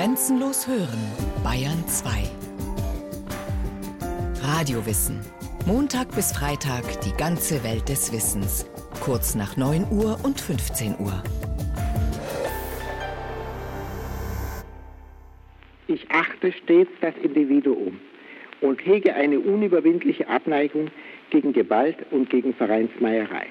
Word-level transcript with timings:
Grenzenlos 0.00 0.66
hören, 0.66 0.98
Bayern 1.44 1.86
2. 1.86 2.08
Radiowissen. 4.42 5.20
Montag 5.66 6.14
bis 6.14 6.32
Freitag 6.32 7.02
die 7.02 7.14
ganze 7.18 7.62
Welt 7.62 7.86
des 7.86 8.10
Wissens. 8.10 8.64
Kurz 9.04 9.34
nach 9.34 9.58
9 9.58 9.88
Uhr 9.90 10.18
und 10.22 10.40
15 10.40 10.94
Uhr. 11.00 11.22
Ich 15.86 16.10
achte 16.10 16.50
stets 16.50 16.92
das 17.02 17.14
Individuum 17.22 18.00
und 18.62 18.82
hege 18.82 19.12
eine 19.12 19.38
unüberwindliche 19.38 20.26
Abneigung 20.28 20.88
gegen 21.28 21.52
Gewalt 21.52 21.98
und 22.10 22.30
gegen 22.30 22.54
Vereinsmeierei. 22.54 23.48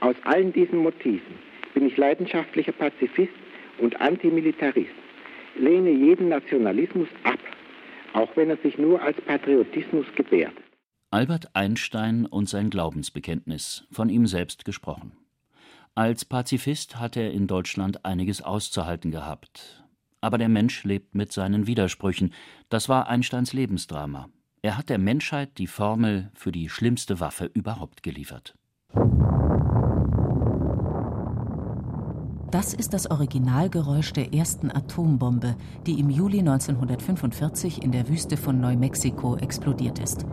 Aus 0.00 0.16
allen 0.24 0.52
diesen 0.52 0.80
Motiven 0.80 1.38
bin 1.72 1.86
ich 1.86 1.96
leidenschaftlicher 1.96 2.72
Pazifist 2.72 3.30
und 3.78 4.00
Antimilitarist, 4.00 4.97
lehne 5.58 5.90
jeden 5.90 6.28
Nationalismus 6.28 7.08
ab, 7.24 7.38
auch 8.12 8.28
wenn 8.36 8.50
er 8.50 8.56
sich 8.58 8.78
nur 8.78 9.00
als 9.02 9.20
Patriotismus 9.22 10.06
gebärt. 10.16 10.54
Albert 11.10 11.54
Einstein 11.54 12.26
und 12.26 12.48
sein 12.48 12.70
Glaubensbekenntnis, 12.70 13.86
von 13.90 14.08
ihm 14.08 14.26
selbst 14.26 14.64
gesprochen. 14.64 15.12
Als 15.94 16.24
Pazifist 16.24 17.00
hat 17.00 17.16
er 17.16 17.32
in 17.32 17.46
Deutschland 17.46 18.04
einiges 18.04 18.42
auszuhalten 18.42 19.10
gehabt. 19.10 19.84
Aber 20.20 20.38
der 20.38 20.48
Mensch 20.48 20.84
lebt 20.84 21.14
mit 21.14 21.32
seinen 21.32 21.66
Widersprüchen. 21.66 22.34
Das 22.68 22.88
war 22.88 23.08
Einsteins 23.08 23.52
Lebensdrama. 23.52 24.28
Er 24.62 24.76
hat 24.76 24.90
der 24.90 24.98
Menschheit 24.98 25.58
die 25.58 25.66
Formel 25.66 26.30
für 26.34 26.52
die 26.52 26.68
schlimmste 26.68 27.20
Waffe 27.20 27.50
überhaupt 27.54 28.02
geliefert. 28.02 28.54
Das 32.50 32.72
ist 32.72 32.94
das 32.94 33.10
Originalgeräusch 33.10 34.14
der 34.14 34.32
ersten 34.32 34.70
Atombombe, 34.70 35.54
die 35.86 36.00
im 36.00 36.08
Juli 36.08 36.38
1945 36.38 37.82
in 37.82 37.92
der 37.92 38.08
Wüste 38.08 38.38
von 38.38 38.58
Neumexiko 38.58 39.36
explodiert 39.36 39.98
ist. 39.98 40.24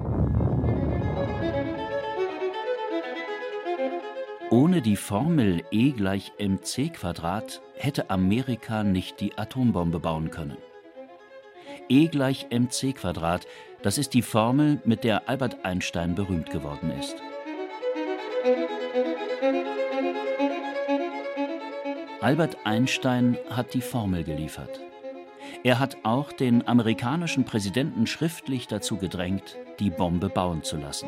Ohne 4.49 4.81
die 4.81 4.95
Formel 4.95 5.63
E 5.71 5.91
gleich 5.91 6.31
mc 6.39 6.93
Quadrat 6.93 7.61
hätte 7.75 8.09
Amerika 8.09 8.85
nicht 8.85 9.19
die 9.19 9.37
Atombombe 9.37 9.99
bauen 9.99 10.31
können. 10.31 10.57
E 11.89 12.07
gleich 12.07 12.47
mc 12.49 12.93
Quadrat, 12.93 13.45
das 13.81 13.97
ist 13.97 14.13
die 14.13 14.21
Formel, 14.21 14.79
mit 14.85 15.03
der 15.03 15.27
Albert 15.27 15.65
Einstein 15.65 16.15
berühmt 16.15 16.49
geworden 16.49 16.91
ist. 16.97 17.15
Albert 22.25 22.57
Einstein 22.63 23.37
hat 23.51 23.75
die 23.75 23.81
Formel 23.81 24.23
geliefert. 24.23 24.79
Er 25.63 25.77
hat 25.77 25.97
auch 26.01 26.31
den 26.31 26.67
amerikanischen 26.67 27.45
Präsidenten 27.45 28.07
schriftlich 28.07 28.65
dazu 28.65 28.97
gedrängt, 28.97 29.57
die 29.79 29.91
Bombe 29.91 30.29
bauen 30.29 30.63
zu 30.63 30.77
lassen. 30.77 31.07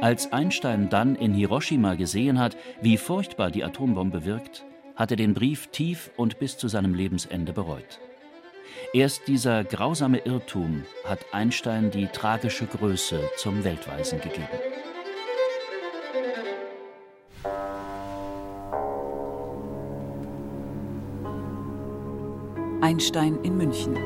Als 0.00 0.32
Einstein 0.32 0.90
dann 0.90 1.14
in 1.14 1.34
Hiroshima 1.34 1.94
gesehen 1.94 2.40
hat, 2.40 2.56
wie 2.80 2.96
furchtbar 2.96 3.52
die 3.52 3.62
Atombombe 3.62 4.24
wirkt, 4.24 4.64
hat 4.96 5.12
er 5.12 5.16
den 5.16 5.34
Brief 5.34 5.68
tief 5.68 6.10
und 6.16 6.40
bis 6.40 6.58
zu 6.58 6.66
seinem 6.66 6.94
Lebensende 6.94 7.52
bereut. 7.52 8.00
Erst 8.92 9.28
dieser 9.28 9.62
grausame 9.62 10.18
Irrtum 10.18 10.82
hat 11.04 11.20
Einstein 11.30 11.92
die 11.92 12.08
tragische 12.08 12.66
Größe 12.66 13.20
zum 13.36 13.62
Weltweisen 13.62 14.20
gegeben. 14.20 14.71
Einstein 22.82 23.38
in 23.44 23.56
München. 23.56 23.96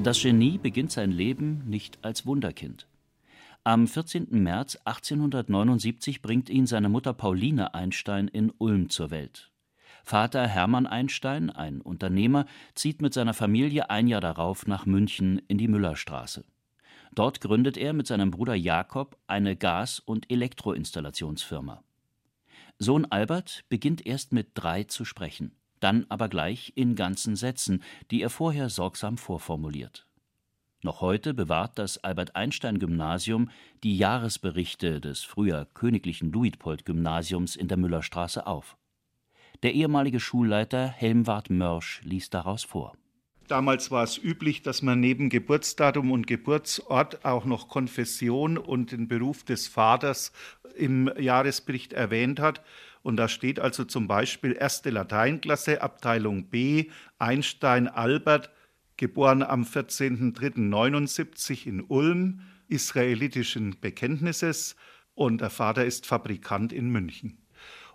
Das 0.00 0.22
Genie 0.22 0.58
beginnt 0.58 0.92
sein 0.92 1.10
Leben 1.10 1.64
nicht 1.66 1.98
als 2.02 2.24
Wunderkind. 2.24 2.86
Am 3.64 3.88
14. 3.88 4.28
März 4.30 4.76
1879 4.84 6.22
bringt 6.22 6.48
ihn 6.48 6.68
seine 6.68 6.88
Mutter 6.88 7.14
Pauline 7.14 7.74
Einstein 7.74 8.28
in 8.28 8.52
Ulm 8.58 8.90
zur 8.90 9.10
Welt. 9.10 9.50
Vater 10.04 10.46
Hermann 10.46 10.86
Einstein, 10.86 11.50
ein 11.50 11.80
Unternehmer, 11.80 12.46
zieht 12.76 13.02
mit 13.02 13.12
seiner 13.12 13.34
Familie 13.34 13.90
ein 13.90 14.06
Jahr 14.06 14.20
darauf 14.20 14.68
nach 14.68 14.86
München 14.86 15.42
in 15.48 15.58
die 15.58 15.66
Müllerstraße. 15.66 16.44
Dort 17.12 17.40
gründet 17.40 17.76
er 17.76 17.92
mit 17.92 18.06
seinem 18.06 18.30
Bruder 18.30 18.54
Jakob 18.54 19.18
eine 19.26 19.56
Gas- 19.56 19.98
und 19.98 20.30
Elektroinstallationsfirma. 20.30 21.82
Sohn 22.78 23.04
Albert 23.06 23.64
beginnt 23.68 24.06
erst 24.06 24.32
mit 24.32 24.50
drei 24.54 24.84
zu 24.84 25.04
sprechen 25.04 25.56
dann 25.82 26.06
aber 26.08 26.28
gleich 26.28 26.72
in 26.76 26.94
ganzen 26.94 27.36
Sätzen, 27.36 27.82
die 28.10 28.22
er 28.22 28.30
vorher 28.30 28.68
sorgsam 28.68 29.18
vorformuliert. 29.18 30.06
Noch 30.84 31.00
heute 31.00 31.32
bewahrt 31.32 31.78
das 31.78 32.02
Albert-Einstein-Gymnasium 32.02 33.50
die 33.84 33.96
Jahresberichte 33.96 35.00
des 35.00 35.22
früher 35.22 35.68
Königlichen 35.74 36.32
Luitpold-Gymnasiums 36.32 37.54
in 37.54 37.68
der 37.68 37.76
Müllerstraße 37.76 38.46
auf. 38.46 38.76
Der 39.62 39.74
ehemalige 39.74 40.18
Schulleiter 40.18 40.88
Helmwart 40.88 41.50
Mörsch 41.50 42.00
liest 42.02 42.34
daraus 42.34 42.64
vor. 42.64 42.96
Damals 43.52 43.90
war 43.90 44.02
es 44.02 44.16
üblich, 44.16 44.62
dass 44.62 44.80
man 44.80 44.98
neben 44.98 45.28
Geburtsdatum 45.28 46.10
und 46.10 46.26
Geburtsort 46.26 47.22
auch 47.26 47.44
noch 47.44 47.68
Konfession 47.68 48.56
und 48.56 48.92
den 48.92 49.08
Beruf 49.08 49.44
des 49.44 49.68
Vaters 49.68 50.32
im 50.74 51.12
Jahresbericht 51.18 51.92
erwähnt 51.92 52.40
hat. 52.40 52.62
Und 53.02 53.18
da 53.18 53.28
steht 53.28 53.60
also 53.60 53.84
zum 53.84 54.08
Beispiel 54.08 54.56
erste 54.58 54.88
Lateinklasse, 54.88 55.82
Abteilung 55.82 56.44
B, 56.44 56.86
Einstein 57.18 57.88
Albert, 57.88 58.50
geboren 58.96 59.42
am 59.42 59.64
14.03.79 59.64 61.66
in 61.66 61.82
Ulm, 61.82 62.40
israelitischen 62.68 63.78
Bekenntnisses 63.78 64.76
und 65.14 65.42
der 65.42 65.50
Vater 65.50 65.84
ist 65.84 66.06
Fabrikant 66.06 66.72
in 66.72 66.88
München. 66.88 67.41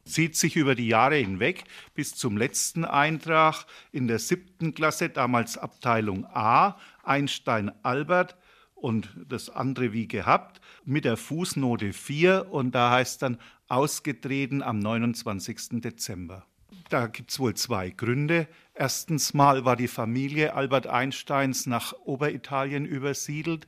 Zieht 0.07 0.35
sich 0.35 0.55
über 0.55 0.75
die 0.75 0.87
Jahre 0.87 1.15
hinweg 1.15 1.63
bis 1.93 2.15
zum 2.15 2.37
letzten 2.37 2.85
Eintrag 2.85 3.65
in 3.91 4.07
der 4.07 4.19
siebten 4.19 4.73
Klasse, 4.73 5.09
damals 5.09 5.57
Abteilung 5.57 6.25
A, 6.25 6.77
Einstein 7.03 7.71
Albert, 7.83 8.35
und 8.77 9.09
das 9.27 9.49
andere 9.49 9.91
wie 9.91 10.07
gehabt 10.07 10.61
mit 10.85 11.05
der 11.05 11.17
Fußnote 11.17 11.93
4 11.93 12.47
und 12.51 12.73
da 12.75 12.91
heißt 12.91 13.21
dann 13.21 13.37
ausgetreten 13.67 14.61
am 14.61 14.79
29. 14.79 15.81
Dezember. 15.81 16.45
Da 16.89 17.07
gibt 17.07 17.31
es 17.31 17.39
wohl 17.39 17.53
zwei 17.55 17.89
Gründe. 17.89 18.47
Erstens 18.73 19.33
mal 19.33 19.65
war 19.65 19.75
die 19.75 19.87
Familie 19.87 20.53
Albert 20.53 20.87
Einsteins 20.87 21.65
nach 21.65 21.93
Oberitalien 22.05 22.85
übersiedelt 22.85 23.67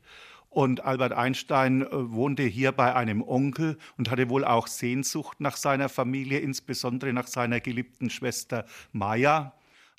und 0.50 0.84
Albert 0.84 1.14
Einstein 1.14 1.84
äh, 1.84 1.88
wohnte 1.92 2.44
hier 2.44 2.72
bei 2.72 2.96
einem 2.96 3.22
Onkel 3.22 3.78
und 3.98 4.10
hatte 4.10 4.30
wohl 4.30 4.44
auch 4.44 4.68
Sehnsucht 4.68 5.40
nach 5.40 5.58
seiner 5.58 5.90
Familie, 5.90 6.40
insbesondere 6.40 7.14
nach 7.14 7.28
seiner 7.28 7.60
geliebten 7.60 8.10
Schwester 8.10 8.66
Maya. 8.92 9.54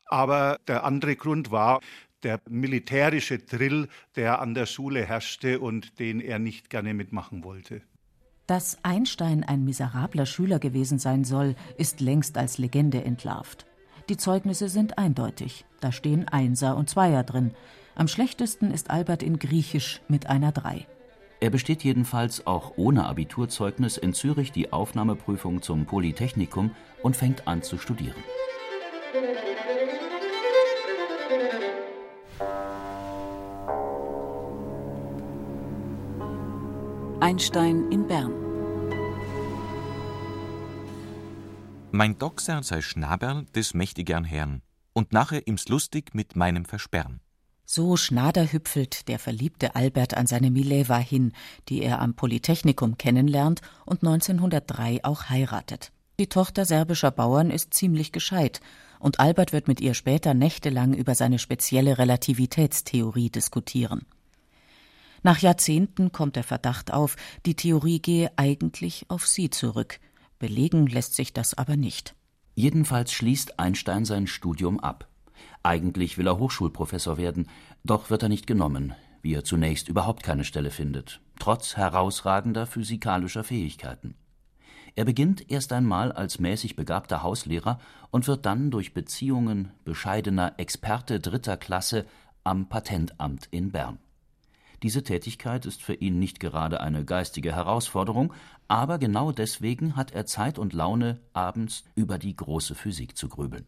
Aber 0.07 0.59
der 0.67 0.85
andere 0.85 1.15
Grund 1.15 1.51
war, 1.51 1.81
der 2.23 2.41
militärische 2.49 3.39
Drill, 3.39 3.89
der 4.17 4.41
an 4.41 4.55
der 4.55 4.67
Schule 4.67 5.05
herrschte 5.05 5.61
und 5.61 5.99
den 5.99 6.21
er 6.21 6.39
nicht 6.39 6.69
gerne 6.69 6.95
mitmachen 6.95 7.45
wollte. 7.45 7.83
Dass 8.47 8.79
Einstein 8.83 9.45
ein 9.45 9.65
miserabler 9.65 10.27
Schüler 10.27 10.59
gewesen 10.59 10.99
sein 10.99 11.25
soll, 11.25 11.55
ist 11.79 12.01
längst 12.01 12.37
als 12.37 12.59
Legende 12.59 13.05
entlarvt. 13.05 13.65
Die 14.09 14.17
Zeugnisse 14.17 14.69
sind 14.69 14.99
eindeutig. 14.99 15.65
Da 15.81 15.93
stehen 15.93 16.27
Einser 16.27 16.77
und 16.77 16.91
Zweier 16.91 17.23
drin. 17.23 17.53
Am 18.01 18.09
schlechtesten 18.09 18.71
ist 18.71 18.89
Albert 18.89 19.23
in 19.23 19.39
Griechisch 19.39 20.01
mit 20.09 20.27
einer 20.27 20.53
Drei. 20.53 20.87
Er 21.39 21.51
besteht 21.51 21.85
jedenfalls 21.85 22.47
auch 22.47 22.73
ohne 22.77 23.05
Abiturzeugnis 23.05 23.99
in 23.99 24.15
Zürich 24.15 24.53
die 24.53 24.73
Aufnahmeprüfung 24.73 25.61
zum 25.61 25.85
Polytechnikum 25.85 26.75
und 27.03 27.15
fängt 27.15 27.47
an 27.47 27.63
zu 27.63 27.77
studieren. 27.77 28.17
Einstein 37.21 37.93
in 37.93 38.07
Bern. 38.07 38.33
Mein 41.91 42.17
Doxer 42.17 42.63
sei 42.63 42.81
Schnaberl, 42.81 43.45
des 43.55 43.75
mächtig 43.75 44.07
gern 44.07 44.25
Herrn, 44.25 44.63
und 44.95 45.13
nachher 45.13 45.47
im's 45.47 45.69
lustig 45.69 46.15
mit 46.15 46.35
meinem 46.35 46.65
Versperren. 46.65 47.21
So 47.73 47.97
schnaderhüpfelt 47.97 49.07
der 49.07 49.21
verliebte 49.21 49.77
Albert 49.77 50.17
an 50.17 50.27
seine 50.27 50.51
Mileva 50.51 50.99
hin, 50.99 51.33
die 51.69 51.83
er 51.85 52.01
am 52.01 52.15
Polytechnikum 52.15 52.99
kennenlernt 52.99 53.61
und 53.87 54.03
1903 54.03 55.05
auch 55.05 55.29
heiratet. 55.29 55.93
Die 56.19 56.27
Tochter 56.27 56.65
serbischer 56.65 57.13
Bauern 57.13 57.53
ist 57.53 57.73
ziemlich 57.73 58.11
gescheit, 58.11 58.61
und 58.99 59.21
Albert 59.21 59.53
wird 59.53 59.69
mit 59.69 59.81
ihr 59.81 59.95
später 59.95 60.35
nächtelang 60.35 60.95
über 60.95 61.15
seine 61.15 61.39
spezielle 61.39 61.97
Relativitätstheorie 61.97 63.31
diskutieren. 63.31 64.05
Nach 65.23 65.39
Jahrzehnten 65.39 66.11
kommt 66.11 66.35
der 66.35 66.43
Verdacht 66.43 66.93
auf, 66.93 67.15
die 67.47 67.55
Theorie 67.55 68.03
gehe 68.03 68.33
eigentlich 68.35 69.07
auf 69.07 69.29
sie 69.29 69.49
zurück. 69.49 70.01
Belegen 70.41 70.89
lässt 70.89 71.15
sich 71.15 71.33
das 71.33 71.55
aber 71.55 71.77
nicht. 71.77 72.17
Jedenfalls 72.57 73.13
schließt 73.13 73.61
Einstein 73.61 74.05
sein 74.05 74.27
Studium 74.27 74.81
ab. 74.81 75.10
Eigentlich 75.63 76.17
will 76.17 76.27
er 76.27 76.39
Hochschulprofessor 76.39 77.19
werden, 77.19 77.49
doch 77.85 78.11
wird 78.11 78.23
er 78.23 78.29
nicht 78.29 78.47
genommen, 78.47 78.95
wie 79.23 79.35
er 79.35 79.45
zunächst 79.45 79.89
überhaupt 79.89 80.23
keine 80.23 80.45
Stelle 80.45 80.71
findet, 80.71 81.21
trotz 81.39 81.77
herausragender 81.77 82.67
physikalischer 82.67 83.45
Fähigkeiten. 83.45 84.15
Er 84.97 85.05
beginnt 85.05 85.51
erst 85.51 85.73
einmal 85.73 86.13
als 86.13 86.41
mäßig 86.41 86.77
begabter 86.77 87.23
Hauslehrer 87.23 87.79
und 88.11 88.27
wird 88.27 88.47
dann 88.47 88.71
durch 88.71 88.95
Beziehungen 88.95 89.71
bescheidener 89.85 90.55
Experte 90.57 91.21
dritter 91.21 91.57
Klasse 91.57 92.07
am 92.43 92.69
Patentamt 92.69 93.47
in 93.51 93.71
Bern. 93.71 93.99
Diese 94.83 95.05
Tätigkeit 95.05 95.67
ist 95.67 95.83
für 95.83 95.95
ihn 95.95 96.19
nicht 96.19 96.41
gerade 96.41 96.81
eine 96.81 97.05
geistige 97.05 97.55
Herausforderung, 97.55 98.33
aber 98.67 98.99
genau 98.99 99.31
deswegen 99.31 99.95
hat 99.95 100.13
er 100.13 100.25
Zeit 100.25 100.59
und 100.59 100.73
Laune, 100.73 101.21
abends 101.35 101.85
über 101.95 102.19
die 102.19 102.35
große 102.35 102.75
Physik 102.75 103.17
zu 103.17 103.29
grübeln. 103.29 103.67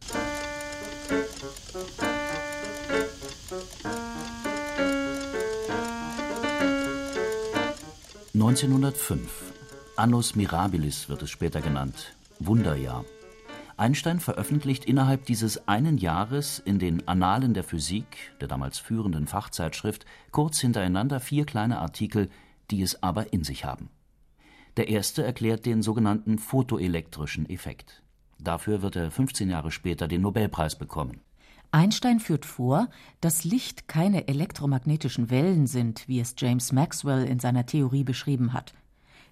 1905. 8.35 9.53
Annus 9.95 10.35
Mirabilis 10.35 11.07
wird 11.07 11.21
es 11.21 11.29
später 11.29 11.61
genannt. 11.61 12.15
Wunderjahr. 12.39 13.05
Einstein 13.77 14.19
veröffentlicht 14.19 14.85
innerhalb 14.85 15.27
dieses 15.27 15.67
einen 15.67 15.99
Jahres 15.99 16.57
in 16.57 16.79
den 16.79 17.07
Annalen 17.07 17.53
der 17.53 17.63
Physik, 17.63 18.31
der 18.41 18.47
damals 18.47 18.79
führenden 18.79 19.27
Fachzeitschrift, 19.27 20.07
kurz 20.31 20.59
hintereinander 20.59 21.19
vier 21.19 21.45
kleine 21.45 21.77
Artikel, 21.77 22.31
die 22.71 22.81
es 22.81 23.03
aber 23.03 23.33
in 23.33 23.43
sich 23.43 23.65
haben. 23.65 23.89
Der 24.77 24.87
erste 24.87 25.23
erklärt 25.23 25.67
den 25.67 25.83
sogenannten 25.83 26.39
photoelektrischen 26.39 27.47
Effekt. 27.47 28.01
Dafür 28.39 28.81
wird 28.81 28.95
er 28.95 29.11
15 29.11 29.47
Jahre 29.47 29.69
später 29.69 30.07
den 30.07 30.21
Nobelpreis 30.21 30.75
bekommen. 30.75 31.21
Einstein 31.73 32.19
führt 32.19 32.45
vor, 32.45 32.87
dass 33.19 33.43
Licht 33.43 33.87
keine 33.87 34.27
elektromagnetischen 34.27 35.31
Wellen 35.31 35.65
sind, 35.65 36.07
wie 36.07 36.19
es 36.19 36.35
James 36.37 36.71
Maxwell 36.71 37.25
in 37.25 37.39
seiner 37.39 37.65
Theorie 37.65 38.03
beschrieben 38.03 38.53
hat. 38.53 38.75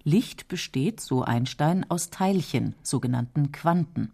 Licht 0.02 0.48
besteht, 0.48 1.00
so 1.00 1.22
Einstein, 1.22 1.88
aus 1.88 2.10
Teilchen, 2.10 2.74
sogenannten 2.82 3.52
Quanten. 3.52 4.10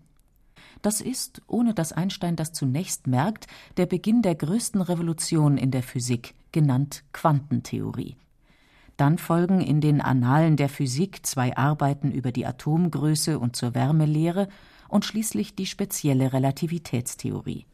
Das 0.83 1.01
ist, 1.01 1.41
ohne 1.47 1.73
dass 1.73 1.93
Einstein 1.93 2.37
das 2.37 2.53
zunächst 2.53 3.07
merkt, 3.07 3.47
der 3.79 3.87
Beginn 3.87 4.21
der 4.21 4.35
größten 4.35 4.83
Revolution 4.83 5.57
in 5.57 5.71
der 5.71 5.83
Physik, 5.83 6.35
genannt 6.53 7.05
Quantentheorie. 7.15 8.17
Dann 8.99 9.17
folgen 9.17 9.63
in 9.63 9.81
den 9.81 10.03
Annalen 10.03 10.59
der 10.59 10.69
Physik 10.69 11.25
zwei 11.25 11.57
Arbeiten 11.57 12.13
über 12.13 12.31
die 12.31 12.45
Atomgröße 12.45 13.39
und 13.39 13.57
zur 13.57 13.75
Wärmelehre 13.75 14.49
und 14.89 15.07
schließlich 15.07 15.55
die 15.55 15.67
spezielle 15.67 16.35
Relativitätstheorie. 16.35 17.65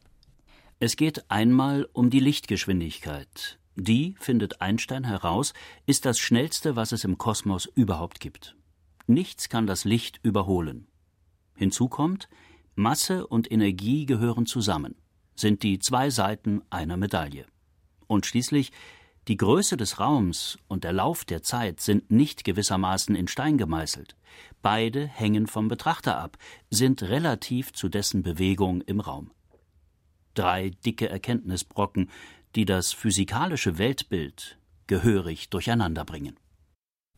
Es 0.80 0.96
geht 0.96 1.30
einmal 1.30 1.88
um 1.92 2.10
die 2.10 2.18
Lichtgeschwindigkeit. 2.18 3.58
Die, 3.76 4.16
findet 4.18 4.60
Einstein 4.60 5.04
heraus, 5.04 5.52
ist 5.86 6.04
das 6.04 6.18
schnellste, 6.18 6.74
was 6.74 6.90
es 6.90 7.04
im 7.04 7.16
Kosmos 7.16 7.66
überhaupt 7.66 8.18
gibt. 8.18 8.56
Nichts 9.06 9.48
kann 9.48 9.66
das 9.66 9.84
Licht 9.84 10.18
überholen. 10.22 10.88
Hinzu 11.54 11.88
kommt, 11.88 12.28
Masse 12.74 13.26
und 13.26 13.50
Energie 13.52 14.04
gehören 14.04 14.46
zusammen, 14.46 14.96
sind 15.36 15.62
die 15.62 15.78
zwei 15.78 16.10
Seiten 16.10 16.62
einer 16.70 16.96
Medaille. 16.96 17.46
Und 18.08 18.26
schließlich, 18.26 18.72
die 19.28 19.36
Größe 19.36 19.76
des 19.76 20.00
Raums 20.00 20.58
und 20.66 20.82
der 20.82 20.92
Lauf 20.92 21.24
der 21.24 21.42
Zeit 21.42 21.80
sind 21.80 22.10
nicht 22.10 22.44
gewissermaßen 22.44 23.14
in 23.14 23.28
Stein 23.28 23.58
gemeißelt. 23.58 24.16
Beide 24.60 25.06
hängen 25.06 25.46
vom 25.46 25.68
Betrachter 25.68 26.18
ab, 26.18 26.36
sind 26.68 27.02
relativ 27.02 27.72
zu 27.72 27.88
dessen 27.88 28.22
Bewegung 28.22 28.80
im 28.82 29.00
Raum 29.00 29.30
drei 30.34 30.70
dicke 30.84 31.08
Erkenntnisbrocken, 31.08 32.10
die 32.54 32.64
das 32.64 32.92
physikalische 32.92 33.78
Weltbild 33.78 34.58
gehörig 34.86 35.50
durcheinanderbringen. 35.50 36.36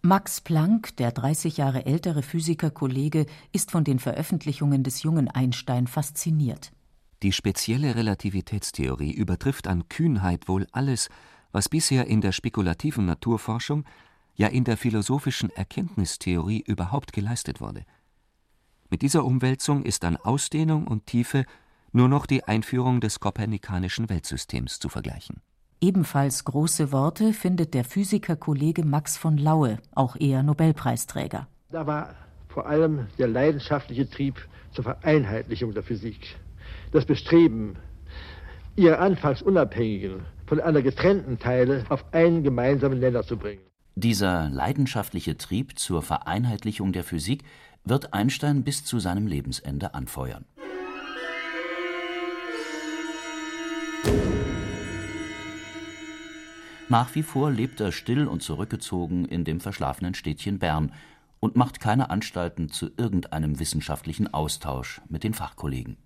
Max 0.02 0.40
Planck, 0.40 0.96
der 0.98 1.10
30 1.10 1.56
Jahre 1.56 1.84
ältere 1.84 2.22
Physikerkollege, 2.22 3.26
ist 3.52 3.70
von 3.72 3.82
den 3.82 3.98
Veröffentlichungen 3.98 4.84
des 4.84 5.02
jungen 5.02 5.28
Einstein 5.28 5.86
fasziniert. 5.86 6.70
Die 7.22 7.32
spezielle 7.32 7.96
Relativitätstheorie 7.96 9.12
übertrifft 9.12 9.66
an 9.66 9.88
Kühnheit 9.88 10.48
wohl 10.48 10.66
alles, 10.70 11.08
was 11.50 11.68
bisher 11.68 12.06
in 12.06 12.20
der 12.20 12.32
spekulativen 12.32 13.06
Naturforschung, 13.06 13.84
ja 14.34 14.48
in 14.48 14.64
der 14.64 14.76
philosophischen 14.76 15.50
Erkenntnistheorie 15.50 16.62
überhaupt 16.64 17.12
geleistet 17.12 17.60
wurde. 17.60 17.84
Mit 18.90 19.02
dieser 19.02 19.24
Umwälzung 19.24 19.82
ist 19.82 20.04
an 20.04 20.16
Ausdehnung 20.16 20.86
und 20.86 21.06
Tiefe 21.06 21.46
nur 21.96 22.08
noch 22.08 22.26
die 22.26 22.44
Einführung 22.44 23.00
des 23.00 23.20
kopernikanischen 23.20 24.08
Weltsystems 24.10 24.78
zu 24.78 24.88
vergleichen. 24.88 25.40
Ebenfalls 25.80 26.44
große 26.44 26.92
Worte 26.92 27.32
findet 27.32 27.74
der 27.74 27.84
Physikerkollege 27.84 28.84
Max 28.84 29.16
von 29.16 29.38
Laue, 29.38 29.78
auch 29.94 30.16
er 30.16 30.42
Nobelpreisträger. 30.42 31.48
Da 31.70 31.86
war 31.86 32.14
vor 32.48 32.66
allem 32.66 33.06
der 33.18 33.28
leidenschaftliche 33.28 34.08
Trieb 34.08 34.36
zur 34.72 34.84
Vereinheitlichung 34.84 35.72
der 35.72 35.82
Physik. 35.82 36.36
Das 36.92 37.04
Bestreben, 37.04 37.76
ihre 38.76 38.98
anfangs 38.98 39.42
unabhängigen, 39.42 40.20
voneinander 40.46 40.82
getrennten 40.82 41.38
Teile 41.38 41.84
auf 41.88 42.04
einen 42.12 42.42
gemeinsamen 42.42 43.00
Nenner 43.00 43.22
zu 43.22 43.36
bringen. 43.36 43.62
Dieser 43.94 44.50
leidenschaftliche 44.50 45.38
Trieb 45.38 45.78
zur 45.78 46.02
Vereinheitlichung 46.02 46.92
der 46.92 47.04
Physik 47.04 47.42
wird 47.84 48.12
Einstein 48.12 48.64
bis 48.64 48.84
zu 48.84 48.98
seinem 48.98 49.26
Lebensende 49.26 49.94
anfeuern. 49.94 50.44
Nach 56.88 57.14
wie 57.16 57.24
vor 57.24 57.50
lebt 57.50 57.80
er 57.80 57.90
still 57.90 58.28
und 58.28 58.42
zurückgezogen 58.42 59.24
in 59.24 59.44
dem 59.44 59.60
verschlafenen 59.60 60.14
Städtchen 60.14 60.60
Bern 60.60 60.92
und 61.40 61.56
macht 61.56 61.80
keine 61.80 62.10
Anstalten 62.10 62.68
zu 62.68 62.90
irgendeinem 62.96 63.58
wissenschaftlichen 63.58 64.32
Austausch 64.32 65.00
mit 65.08 65.24
den 65.24 65.34
Fachkollegen. 65.34 65.96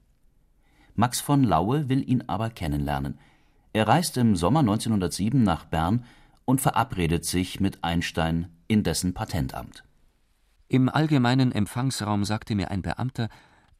Max 0.94 1.20
von 1.20 1.44
Laue 1.44 1.88
will 1.88 2.08
ihn 2.08 2.24
aber 2.28 2.50
kennenlernen. 2.50 3.18
Er 3.72 3.88
reist 3.88 4.16
im 4.16 4.36
Sommer 4.36 4.60
1907 4.60 5.42
nach 5.42 5.66
Bern 5.66 6.04
und 6.46 6.60
verabredet 6.60 7.24
sich 7.24 7.60
mit 7.60 7.84
Einstein 7.84 8.48
in 8.66 8.82
dessen 8.82 9.14
Patentamt. 9.14 9.84
Im 10.68 10.88
allgemeinen 10.88 11.52
Empfangsraum 11.52 12.24
sagte 12.24 12.54
mir 12.54 12.70
ein 12.70 12.82
Beamter, 12.82 13.28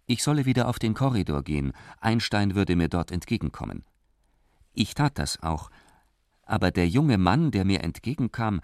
ich 0.06 0.23
solle 0.23 0.44
wieder 0.44 0.69
auf 0.69 0.78
den 0.78 0.95
Korridor 0.95 1.42
gehen, 1.42 1.73
Einstein 2.00 2.54
würde 2.54 2.76
mir 2.76 2.88
dort 2.88 3.11
entgegenkommen. 3.11 3.85
Ich 4.75 4.95
tat 4.95 5.19
das 5.19 5.42
auch, 5.42 5.71
aber 6.50 6.71
der 6.71 6.88
junge 6.88 7.16
Mann, 7.16 7.50
der 7.50 7.64
mir 7.64 7.83
entgegenkam, 7.83 8.61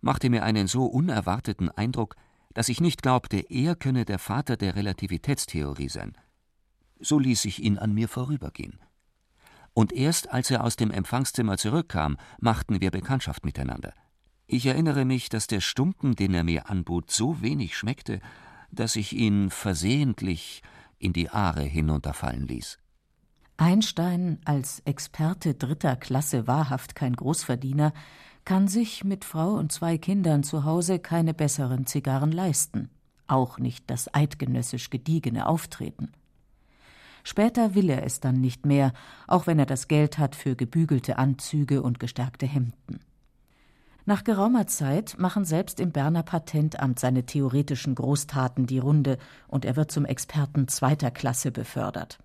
machte 0.00 0.28
mir 0.28 0.42
einen 0.42 0.66
so 0.66 0.84
unerwarteten 0.84 1.70
Eindruck, 1.70 2.16
dass 2.52 2.68
ich 2.68 2.80
nicht 2.80 3.02
glaubte, 3.02 3.38
er 3.38 3.74
könne 3.74 4.04
der 4.04 4.18
Vater 4.18 4.56
der 4.56 4.76
Relativitätstheorie 4.76 5.88
sein. 5.88 6.16
So 7.00 7.18
ließ 7.18 7.46
ich 7.46 7.62
ihn 7.62 7.78
an 7.78 7.94
mir 7.94 8.08
vorübergehen. 8.08 8.78
Und 9.72 9.92
erst 9.92 10.30
als 10.30 10.50
er 10.50 10.62
aus 10.62 10.76
dem 10.76 10.90
Empfangszimmer 10.90 11.56
zurückkam, 11.56 12.18
machten 12.38 12.80
wir 12.82 12.90
Bekanntschaft 12.90 13.44
miteinander. 13.44 13.94
Ich 14.46 14.66
erinnere 14.66 15.06
mich, 15.06 15.30
dass 15.30 15.46
der 15.46 15.60
Stumpen, 15.60 16.14
den 16.14 16.34
er 16.34 16.44
mir 16.44 16.68
anbot, 16.68 17.10
so 17.10 17.40
wenig 17.40 17.76
schmeckte, 17.76 18.20
dass 18.70 18.96
ich 18.96 19.14
ihn 19.14 19.48
versehentlich 19.48 20.62
in 20.98 21.14
die 21.14 21.30
Aare 21.30 21.62
hinunterfallen 21.62 22.46
ließ. 22.46 22.81
Einstein, 23.62 24.40
als 24.44 24.80
Experte 24.86 25.54
dritter 25.54 25.94
Klasse 25.94 26.48
wahrhaft 26.48 26.96
kein 26.96 27.14
Großverdiener, 27.14 27.92
kann 28.44 28.66
sich 28.66 29.04
mit 29.04 29.24
Frau 29.24 29.52
und 29.52 29.70
zwei 29.70 29.98
Kindern 29.98 30.42
zu 30.42 30.64
Hause 30.64 30.98
keine 30.98 31.32
besseren 31.32 31.86
Zigarren 31.86 32.32
leisten, 32.32 32.90
auch 33.28 33.60
nicht 33.60 33.88
das 33.88 34.12
eidgenössisch 34.12 34.90
gediegene 34.90 35.46
Auftreten. 35.46 36.10
Später 37.22 37.76
will 37.76 37.88
er 37.88 38.04
es 38.04 38.18
dann 38.18 38.40
nicht 38.40 38.66
mehr, 38.66 38.92
auch 39.28 39.46
wenn 39.46 39.60
er 39.60 39.66
das 39.66 39.86
Geld 39.86 40.18
hat 40.18 40.34
für 40.34 40.56
gebügelte 40.56 41.16
Anzüge 41.18 41.82
und 41.82 42.00
gestärkte 42.00 42.46
Hemden. 42.46 42.98
Nach 44.06 44.24
geraumer 44.24 44.66
Zeit 44.66 45.20
machen 45.20 45.44
selbst 45.44 45.78
im 45.78 45.92
Berner 45.92 46.24
Patentamt 46.24 46.98
seine 46.98 47.26
theoretischen 47.26 47.94
Großtaten 47.94 48.66
die 48.66 48.80
Runde 48.80 49.18
und 49.46 49.64
er 49.64 49.76
wird 49.76 49.92
zum 49.92 50.04
Experten 50.04 50.66
zweiter 50.66 51.12
Klasse 51.12 51.52
befördert. 51.52 52.18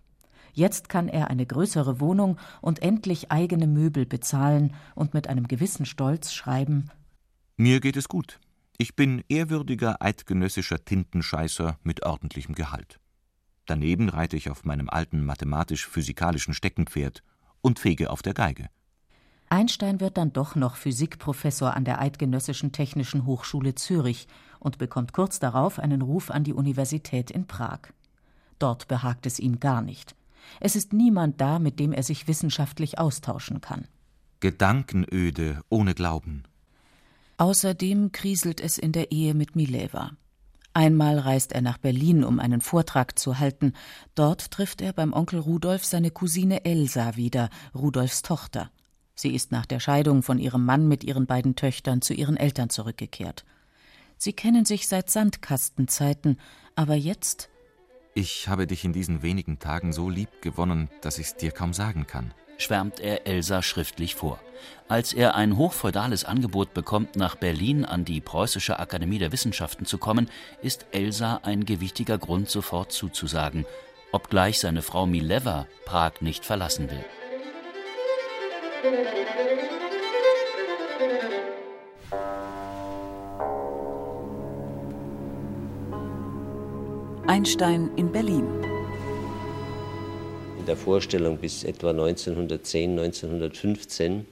Jetzt 0.58 0.90
kann 0.90 1.08
er 1.08 1.30
eine 1.30 1.46
größere 1.46 2.00
Wohnung 2.00 2.40
und 2.62 2.82
endlich 2.82 3.32
eigene 3.32 3.68
Möbel 3.68 4.08
bezahlen 4.08 4.74
und 4.96 5.14
mit 5.14 5.28
einem 5.28 5.48
gewissen 5.48 5.86
Stolz 5.86 6.34
schreiben 6.34 6.90
Mir 7.58 7.80
geht 7.80 7.96
es 7.96 8.10
gut. 8.10 8.40
Ich 8.80 8.96
bin 8.96 9.24
ehrwürdiger 9.30 10.02
eidgenössischer 10.02 10.84
Tintenscheißer 10.84 11.78
mit 11.84 12.04
ordentlichem 12.04 12.56
Gehalt. 12.56 13.00
Daneben 13.68 14.10
reite 14.10 14.36
ich 14.36 14.50
auf 14.50 14.66
meinem 14.66 14.90
alten 14.90 15.24
mathematisch-physikalischen 15.24 16.56
Steckenpferd 16.56 17.22
und 17.62 17.78
fege 17.78 18.10
auf 18.10 18.24
der 18.24 18.34
Geige. 18.34 18.68
Einstein 19.50 20.00
wird 20.00 20.18
dann 20.18 20.34
doch 20.34 20.56
noch 20.56 20.76
Physikprofessor 20.76 21.76
an 21.76 21.86
der 21.86 22.02
Eidgenössischen 22.02 22.72
Technischen 22.72 23.28
Hochschule 23.28 23.76
Zürich 23.76 24.28
und 24.60 24.80
bekommt 24.80 25.14
kurz 25.14 25.38
darauf 25.38 25.78
einen 25.78 26.02
Ruf 26.02 26.32
an 26.32 26.44
die 26.44 26.54
Universität 26.54 27.30
in 27.30 27.46
Prag. 27.46 27.82
Dort 28.58 28.88
behagt 28.88 29.28
es 29.28 29.38
ihm 29.38 29.60
gar 29.60 29.84
nicht. 29.84 30.17
Es 30.60 30.76
ist 30.76 30.94
niemand 30.94 31.42
da, 31.42 31.60
mit 31.60 31.80
dem 31.80 31.94
er 31.94 32.04
sich 32.04 32.28
wissenschaftlich 32.28 33.00
austauschen 33.00 33.62
kann. 33.62 33.88
Gedankenöde 34.40 35.62
ohne 35.70 35.94
Glauben. 35.94 36.44
Außerdem 37.38 38.12
kriselt 38.12 38.62
es 38.62 38.78
in 38.78 38.92
der 38.92 39.12
Ehe 39.12 39.34
mit 39.34 39.56
Mileva. 39.56 40.12
Einmal 40.74 41.18
reist 41.18 41.54
er 41.54 41.62
nach 41.62 41.80
Berlin, 41.80 42.24
um 42.24 42.40
einen 42.40 42.62
Vortrag 42.62 43.18
zu 43.18 43.40
halten. 43.40 43.74
Dort 44.14 44.52
trifft 44.52 44.82
er 44.82 44.94
beim 44.94 45.12
Onkel 45.12 45.40
Rudolf 45.40 45.84
seine 45.86 46.12
Cousine 46.12 46.66
Elsa 46.66 47.16
wieder, 47.16 47.50
Rudolfs 47.74 48.22
Tochter. 48.22 48.70
Sie 49.16 49.34
ist 49.34 49.52
nach 49.52 49.66
der 49.66 49.80
Scheidung 49.80 50.22
von 50.22 50.38
ihrem 50.38 50.66
Mann 50.66 50.88
mit 50.88 51.04
ihren 51.04 51.26
beiden 51.26 51.56
Töchtern 51.56 52.04
zu 52.04 52.14
ihren 52.14 52.38
Eltern 52.38 52.70
zurückgekehrt. 52.70 53.44
Sie 54.18 54.34
kennen 54.34 54.66
sich 54.66 54.88
seit 54.88 55.10
Sandkastenzeiten, 55.10 56.40
aber 56.76 56.94
jetzt 56.94 57.50
ich 58.18 58.48
habe 58.48 58.66
dich 58.66 58.84
in 58.84 58.94
diesen 58.94 59.22
wenigen 59.22 59.60
Tagen 59.60 59.94
so 59.94 60.10
lieb 60.10 60.42
gewonnen, 60.42 60.90
dass 61.02 61.20
ich 61.20 61.28
es 61.28 61.36
dir 61.36 61.52
kaum 61.52 61.72
sagen 61.72 62.08
kann. 62.08 62.34
Schwärmt 62.58 63.00
er 63.00 63.28
Elsa 63.28 63.62
schriftlich 63.62 64.16
vor. 64.16 64.40
Als 64.88 65.14
er 65.14 65.36
ein 65.36 65.56
hochfeudales 65.56 66.26
Angebot 66.26 66.74
bekommt, 66.74 67.16
nach 67.16 67.36
Berlin 67.36 67.86
an 67.86 68.06
die 68.06 68.20
Preußische 68.20 68.80
Akademie 68.80 69.20
der 69.20 69.32
Wissenschaften 69.32 69.86
zu 69.86 70.00
kommen, 70.00 70.32
ist 70.64 70.88
Elsa 70.92 71.42
ein 71.44 71.66
gewichtiger 71.66 72.18
Grund, 72.18 72.50
sofort 72.50 72.92
zuzusagen, 72.92 73.68
obgleich 74.12 74.58
seine 74.58 74.82
Frau 74.82 75.06
Mileva 75.06 75.68
Prag 75.86 76.14
nicht 76.22 76.44
verlassen 76.44 76.90
will. 76.90 77.06
Einstein 87.28 87.92
in 87.98 88.10
Berlin. 88.10 88.46
In 90.60 90.66
der 90.66 90.78
Vorstellung 90.78 91.38
bis 91.38 91.66
etwa 91.66 91.90
1910, 91.90 92.92
1915 92.92 94.26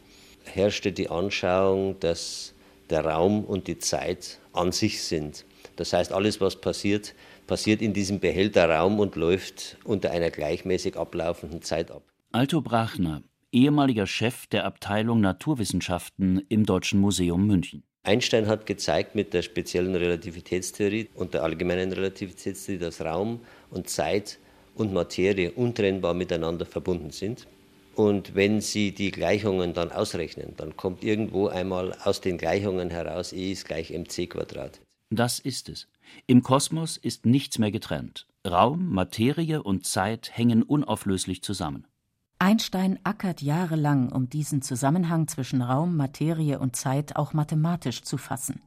herrschte 0.46 0.94
die 0.94 1.10
Anschauung, 1.10 2.00
dass 2.00 2.54
der 2.90 3.04
Raum 3.04 3.44
und 3.44 3.68
die 3.68 3.80
Zeit 3.80 4.40
an 4.54 4.72
sich 4.72 5.04
sind. 5.04 5.46
Das 5.76 5.92
heißt, 5.92 6.14
alles, 6.14 6.40
was 6.40 6.62
passiert, 6.62 7.16
passiert 7.48 7.82
in 7.82 7.92
diesem 7.92 8.22
Behälter 8.22 8.70
Raum 8.70 9.02
und 9.02 9.18
läuft 9.18 9.78
unter 9.84 10.12
einer 10.12 10.30
gleichmäßig 10.30 10.96
ablaufenden 10.96 11.62
Zeit 11.62 11.92
ab. 11.92 12.04
Alto 12.32 12.62
Brachner, 12.62 13.24
ehemaliger 13.52 14.08
Chef 14.08 14.48
der 14.48 14.64
Abteilung 14.64 15.20
Naturwissenschaften 15.20 16.46
im 16.48 16.66
Deutschen 16.66 17.02
Museum 17.02 17.46
München. 17.46 17.84
Einstein 18.06 18.48
hat 18.48 18.66
gezeigt 18.66 19.16
mit 19.16 19.34
der 19.34 19.42
speziellen 19.42 19.96
Relativitätstheorie 19.96 21.10
und 21.16 21.34
der 21.34 21.44
allgemeinen 21.44 21.92
Relativitätstheorie, 21.92 22.80
dass 22.80 23.02
Raum 23.02 23.42
und 23.72 23.90
Zeit 23.90 24.40
und 24.76 24.94
Materie 24.94 25.52
untrennbar 25.52 26.14
miteinander 26.14 26.66
verbunden 26.66 27.12
sind. 27.12 27.48
Und 27.96 28.36
wenn 28.36 28.62
Sie 28.62 28.92
die 28.92 29.12
Gleichungen 29.12 29.74
dann 29.74 29.92
ausrechnen, 29.92 30.54
dann 30.58 30.76
kommt 30.76 31.04
irgendwo 31.04 31.48
einmal 31.48 31.94
aus 32.04 32.22
den 32.22 32.38
Gleichungen 32.38 32.90
heraus, 32.90 33.32
E 33.32 33.54
ist 33.54 33.66
gleich 33.66 33.92
mc 33.92 34.28
Quadrat. 34.30 34.82
Das 35.10 35.40
ist 35.40 35.70
es. 35.70 35.88
Im 36.28 36.44
Kosmos 36.44 36.98
ist 36.98 37.26
nichts 37.26 37.58
mehr 37.58 37.72
getrennt. 37.72 38.28
Raum, 38.46 38.90
Materie 38.94 39.64
und 39.64 39.86
Zeit 39.86 40.38
hängen 40.38 40.62
unauflöslich 40.62 41.42
zusammen. 41.42 41.88
Einstein 42.38 43.00
ackert 43.04 43.42
jahrelang, 43.42 44.12
um 44.12 44.30
diesen 44.30 44.62
Zusammenhang 44.62 45.28
zwischen 45.28 45.62
Raum, 45.62 45.96
Materie 45.96 46.60
und 46.60 46.76
Zeit 46.76 47.16
auch 47.16 47.34
mathematisch 47.34 48.02
zu 48.02 48.18
fassen. 48.18 48.62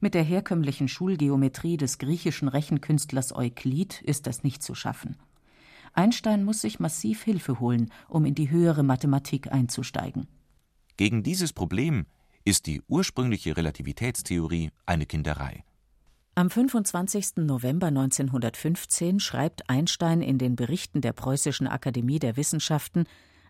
Mit 0.00 0.14
der 0.14 0.22
herkömmlichen 0.22 0.86
Schulgeometrie 0.86 1.76
des 1.76 1.98
griechischen 1.98 2.46
Rechenkünstlers 2.46 3.34
Euklid 3.34 4.00
ist 4.02 4.28
das 4.28 4.44
nicht 4.44 4.62
zu 4.62 4.76
schaffen. 4.76 5.16
Einstein 5.92 6.44
muss 6.44 6.60
sich 6.60 6.78
massiv 6.78 7.24
Hilfe 7.24 7.58
holen, 7.58 7.90
um 8.08 8.24
in 8.24 8.36
die 8.36 8.50
höhere 8.50 8.84
Mathematik 8.84 9.52
einzusteigen. 9.52 10.28
Gegen 10.96 11.24
dieses 11.24 11.52
Problem 11.52 12.06
ist 12.44 12.66
die 12.66 12.82
ursprüngliche 12.86 13.56
Relativitätstheorie 13.56 14.70
eine 14.86 15.06
Kinderei. 15.06 15.64
Am 16.38 16.50
25. 16.50 17.38
November 17.38 17.88
1915 17.88 19.18
schreibt 19.18 19.68
Einstein 19.68 20.22
in 20.22 20.38
den 20.38 20.54
Berichten 20.54 21.00
der 21.00 21.12
Preußischen 21.12 21.66
Akademie 21.66 22.20
der 22.20 22.36
Wissenschaften 22.36 23.06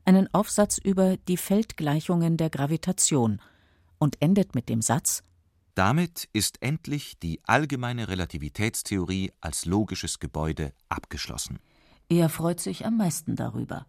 einen 0.07 0.33
Aufsatz 0.33 0.79
über 0.79 1.19
die 1.19 1.37
Feldgleichungen 1.37 2.39
der 2.39 2.49
Gravitation 2.49 3.43
und 3.99 4.23
endet 4.23 4.55
mit 4.55 4.71
dem 4.71 4.81
Satz 4.81 5.23
Damit 5.75 6.31
ist 6.33 6.63
endlich 6.63 7.19
die 7.19 7.41
allgemeine 7.45 8.09
Relativitätstheorie 8.09 9.33
als 9.43 9.67
logisches 9.67 10.19
Gebäude 10.19 10.73
abgeschlossen. 10.89 11.59
Er 12.09 12.31
freut 12.31 12.59
sich 12.59 12.87
am 12.87 12.97
meisten 12.97 13.37
darüber. 13.37 13.85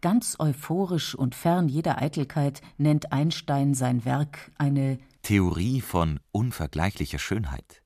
Ganz 0.00 0.36
euphorisch 0.38 1.16
und 1.16 1.34
fern 1.34 1.68
jeder 1.68 2.00
Eitelkeit 2.00 2.60
nennt 2.78 3.10
Einstein 3.10 3.74
sein 3.74 4.04
Werk 4.04 4.52
eine 4.56 4.98
Theorie 5.22 5.80
von 5.80 6.20
unvergleichlicher 6.30 7.18
Schönheit. 7.18 7.82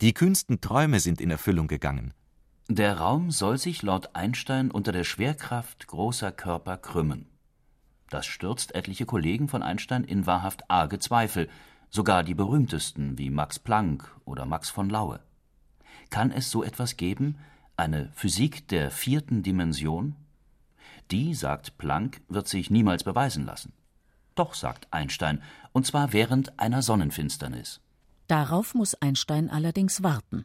Die 0.00 0.14
kühnsten 0.14 0.62
Träume 0.62 0.98
sind 0.98 1.20
in 1.20 1.30
Erfüllung 1.30 1.68
gegangen. 1.68 2.14
Der 2.68 2.96
Raum 2.98 3.30
soll 3.30 3.58
sich 3.58 3.82
laut 3.82 4.14
Einstein 4.14 4.70
unter 4.70 4.92
der 4.92 5.04
Schwerkraft 5.04 5.86
großer 5.88 6.32
Körper 6.32 6.78
krümmen. 6.78 7.26
Das 8.08 8.24
stürzt 8.24 8.74
etliche 8.74 9.04
Kollegen 9.04 9.46
von 9.48 9.62
Einstein 9.62 10.04
in 10.04 10.26
wahrhaft 10.26 10.70
arge 10.70 11.00
Zweifel, 11.00 11.50
sogar 11.90 12.24
die 12.24 12.34
berühmtesten 12.34 13.18
wie 13.18 13.28
Max 13.28 13.58
Planck 13.58 14.16
oder 14.24 14.46
Max 14.46 14.70
von 14.70 14.88
Laue. 14.88 15.20
Kann 16.08 16.30
es 16.30 16.50
so 16.50 16.64
etwas 16.64 16.96
geben, 16.96 17.36
eine 17.76 18.10
Physik 18.14 18.68
der 18.68 18.90
vierten 18.90 19.42
Dimension? 19.42 20.16
Die, 21.10 21.34
sagt 21.34 21.76
Planck, 21.76 22.22
wird 22.28 22.48
sich 22.48 22.70
niemals 22.70 23.04
beweisen 23.04 23.44
lassen. 23.44 23.74
Doch, 24.34 24.54
sagt 24.54 24.88
Einstein, 24.92 25.42
und 25.72 25.86
zwar 25.86 26.14
während 26.14 26.58
einer 26.58 26.80
Sonnenfinsternis. 26.80 27.80
Darauf 28.30 28.74
muss 28.74 28.94
Einstein 28.94 29.50
allerdings 29.50 30.04
warten. 30.04 30.44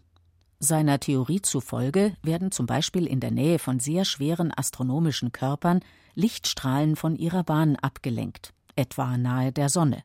Seiner 0.57 0.99
Theorie 0.99 1.43
zufolge 1.43 2.15
werden 2.23 2.51
zum 2.51 2.65
Beispiel 2.65 3.05
in 3.05 3.19
der 3.19 3.29
Nähe 3.29 3.59
von 3.59 3.79
sehr 3.79 4.05
schweren 4.05 4.51
astronomischen 4.51 5.31
Körpern 5.31 5.81
Lichtstrahlen 6.15 6.95
von 6.95 7.15
ihrer 7.15 7.43
Bahn 7.43 7.75
abgelenkt, 7.75 8.55
etwa 8.75 9.19
nahe 9.19 9.51
der 9.51 9.69
Sonne. 9.69 10.03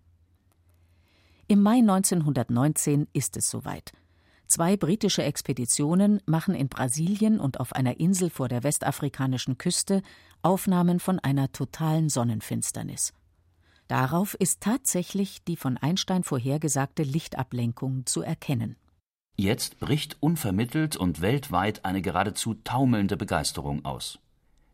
Im 1.49 1.63
Mai 1.63 1.79
1919 1.79 3.09
ist 3.15 3.39
es 3.39 3.49
soweit. 3.49 3.93
Zwei 4.47 4.77
britische 4.77 5.23
Expeditionen 5.23 6.21
machen 6.27 6.55
in 6.55 6.69
Brasilien 6.69 7.41
und 7.41 7.61
auf 7.61 7.73
einer 7.73 7.99
Insel 7.99 8.29
vor 8.29 8.49
der 8.49 8.63
westafrikanischen 8.63 9.57
Küste 9.57 10.03
Aufnahmen 10.43 11.01
von 11.01 11.19
einer 11.19 11.51
totalen 11.51 12.11
Sonnenfinsternis. 12.11 13.15
Darauf 13.91 14.35
ist 14.35 14.61
tatsächlich 14.61 15.43
die 15.43 15.57
von 15.57 15.77
Einstein 15.77 16.23
vorhergesagte 16.23 17.03
Lichtablenkung 17.03 18.07
zu 18.07 18.23
erkennen. 18.23 18.77
Jetzt 19.37 19.81
bricht 19.81 20.17
unvermittelt 20.21 20.97
und 20.97 21.23
weltweit 21.23 21.85
eine 21.85 22.01
geradezu 22.01 22.55
taumelnde 22.55 23.17
Begeisterung 23.17 23.85
aus. 23.85 24.21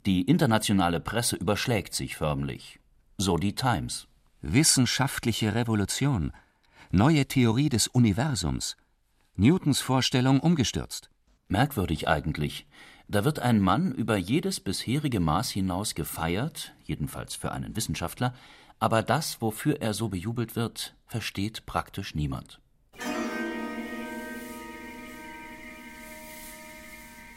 Die 0.04 0.20
internationale 0.20 1.00
Presse 1.00 1.36
überschlägt 1.36 1.94
sich 1.94 2.14
förmlich. 2.14 2.78
So 3.16 3.38
die 3.38 3.54
Times. 3.54 4.06
Wissenschaftliche 4.42 5.54
Revolution. 5.54 6.32
Neue 6.90 7.24
Theorie 7.24 7.70
des 7.70 7.88
Universums. 7.88 8.76
Newtons 9.34 9.80
Vorstellung 9.80 10.40
umgestürzt. 10.40 11.08
Merkwürdig 11.48 12.06
eigentlich. 12.06 12.66
Da 13.08 13.24
wird 13.24 13.38
ein 13.38 13.60
Mann 13.60 13.92
über 13.92 14.18
jedes 14.18 14.60
bisherige 14.60 15.20
Maß 15.20 15.48
hinaus 15.50 15.94
gefeiert, 15.94 16.74
jedenfalls 16.84 17.34
für 17.34 17.52
einen 17.52 17.76
Wissenschaftler, 17.76 18.34
aber 18.78 19.02
das, 19.02 19.40
wofür 19.40 19.80
er 19.80 19.94
so 19.94 20.08
bejubelt 20.08 20.56
wird, 20.56 20.94
versteht 21.06 21.66
praktisch 21.66 22.14
niemand. 22.14 22.60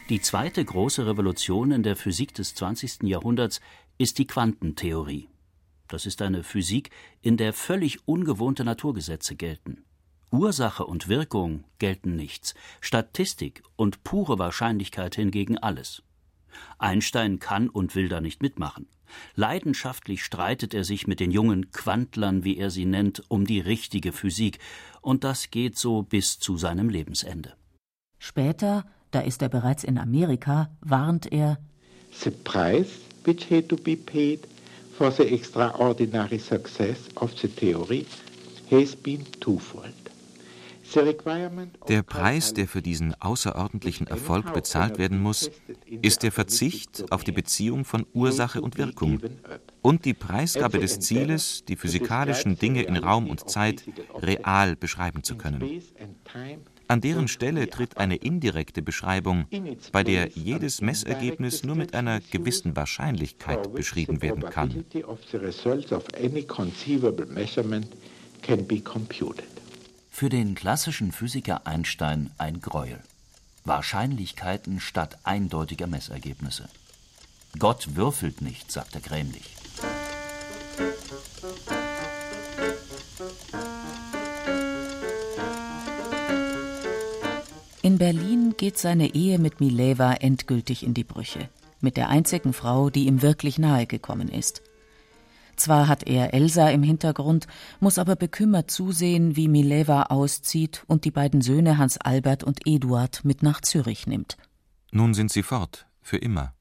Die 0.09 0.21
zweite 0.21 0.65
große 0.65 1.05
Revolution 1.05 1.71
in 1.71 1.83
der 1.83 1.95
Physik 1.95 2.33
des 2.33 2.55
20. 2.55 3.03
Jahrhunderts 3.03 3.61
ist 3.99 4.17
die 4.17 4.25
Quantentheorie. 4.25 5.29
Das 5.87 6.07
ist 6.07 6.21
eine 6.21 6.43
Physik, 6.43 6.89
in 7.21 7.37
der 7.37 7.53
völlig 7.53 8.07
ungewohnte 8.07 8.63
Naturgesetze 8.63 9.35
gelten. 9.35 9.83
Ursache 10.31 10.85
und 10.85 11.09
Wirkung 11.09 11.63
gelten 11.79 12.15
nichts, 12.15 12.53
Statistik 12.81 13.63
und 13.75 14.03
pure 14.03 14.39
Wahrscheinlichkeit 14.39 15.15
hingegen 15.15 15.57
alles. 15.57 16.03
Einstein 16.77 17.39
kann 17.39 17.69
und 17.69 17.95
will 17.95 18.09
da 18.09 18.21
nicht 18.21 18.41
mitmachen. 18.41 18.87
Leidenschaftlich 19.35 20.23
streitet 20.23 20.73
er 20.73 20.83
sich 20.83 21.07
mit 21.07 21.19
den 21.19 21.31
jungen 21.31 21.71
Quantlern, 21.71 22.43
wie 22.43 22.57
er 22.57 22.69
sie 22.69 22.85
nennt, 22.85 23.23
um 23.27 23.45
die 23.45 23.59
richtige 23.59 24.11
Physik, 24.11 24.59
und 25.01 25.23
das 25.23 25.49
geht 25.49 25.77
so 25.77 26.03
bis 26.03 26.39
zu 26.39 26.57
seinem 26.57 26.89
Lebensende. 26.89 27.53
Später, 28.19 28.85
da 29.11 29.21
ist 29.21 29.41
er 29.41 29.49
bereits 29.49 29.83
in 29.83 29.97
Amerika, 29.97 30.69
warnt 30.81 31.31
er 31.31 31.57
The 32.11 32.31
price 32.31 32.99
which 33.23 33.49
had 33.49 33.69
to 33.69 33.75
be 33.75 33.95
paid 33.95 34.47
for 34.97 35.11
the 35.11 35.23
extraordinary 35.23 36.39
success 36.39 36.97
of 37.15 37.31
the 37.39 37.47
theory 37.47 38.05
has 38.69 38.95
been 38.95 39.25
twofold. 39.39 39.98
Der 41.87 42.03
Preis, 42.03 42.53
der 42.53 42.67
für 42.67 42.81
diesen 42.81 43.13
außerordentlichen 43.21 44.07
Erfolg 44.07 44.53
bezahlt 44.53 44.97
werden 44.97 45.21
muss, 45.21 45.51
ist 46.01 46.23
der 46.23 46.31
Verzicht 46.31 47.11
auf 47.11 47.23
die 47.23 47.31
Beziehung 47.31 47.85
von 47.85 48.05
Ursache 48.13 48.61
und 48.61 48.77
Wirkung 48.77 49.19
und 49.81 50.05
die 50.05 50.13
Preisgabe 50.13 50.79
des 50.79 50.99
Zieles, 50.99 51.63
die 51.67 51.75
physikalischen 51.75 52.57
Dinge 52.57 52.83
in 52.83 52.97
Raum 52.97 53.29
und 53.29 53.49
Zeit 53.49 53.83
real 54.15 54.75
beschreiben 54.75 55.23
zu 55.23 55.35
können. 55.35 55.81
An 56.87 57.01
deren 57.01 57.27
Stelle 57.27 57.69
tritt 57.69 57.97
eine 57.97 58.15
indirekte 58.15 58.81
Beschreibung, 58.81 59.45
bei 59.91 60.03
der 60.03 60.29
jedes 60.29 60.81
Messergebnis 60.81 61.63
nur 61.63 61.75
mit 61.75 61.93
einer 61.93 62.19
gewissen 62.19 62.75
Wahrscheinlichkeit 62.75 63.71
beschrieben 63.73 64.23
werden 64.23 64.43
kann. 64.43 64.83
Für 70.19 70.27
den 70.27 70.53
klassischen 70.53 71.13
Physiker 71.13 71.65
Einstein 71.65 72.29
ein 72.37 72.59
Gräuel. 72.59 72.99
Wahrscheinlichkeiten 73.63 74.81
statt 74.81 75.17
eindeutiger 75.23 75.87
Messergebnisse. 75.87 76.67
Gott 77.57 77.95
würfelt 77.95 78.41
nicht, 78.41 78.69
sagt 78.69 78.95
er 78.95 78.99
grämlich. 78.99 79.55
In 87.81 87.97
Berlin 87.97 88.55
geht 88.57 88.77
seine 88.77 89.15
Ehe 89.15 89.39
mit 89.39 89.61
Mileva 89.61 90.15
endgültig 90.15 90.83
in 90.83 90.93
die 90.93 91.05
Brüche. 91.05 91.47
Mit 91.79 91.95
der 91.95 92.09
einzigen 92.09 92.51
Frau, 92.51 92.89
die 92.89 93.05
ihm 93.05 93.21
wirklich 93.21 93.57
nahe 93.57 93.85
gekommen 93.85 94.27
ist. 94.27 94.63
Zwar 95.59 95.89
hat 95.89 96.07
er 96.07 96.33
Elsa 96.33 96.69
im 96.69 96.83
Hintergrund, 96.83 97.45
muss 97.81 97.99
aber 97.99 98.15
bekümmert 98.15 98.71
zusehen, 98.71 99.35
wie 99.35 99.49
Mileva 99.49 100.03
auszieht 100.03 100.85
und 100.87 101.03
die 101.03 101.11
beiden 101.11 101.41
Söhne 101.41 101.77
Hans 101.77 101.97
Albert 101.97 102.45
und 102.45 102.61
Eduard 102.65 103.25
mit 103.25 103.43
nach 103.43 103.59
Zürich 103.59 104.07
nimmt. 104.07 104.37
Nun 104.93 105.13
sind 105.13 105.33
sie 105.33 105.43
fort, 105.43 105.85
für 106.01 106.15
immer. 106.15 106.53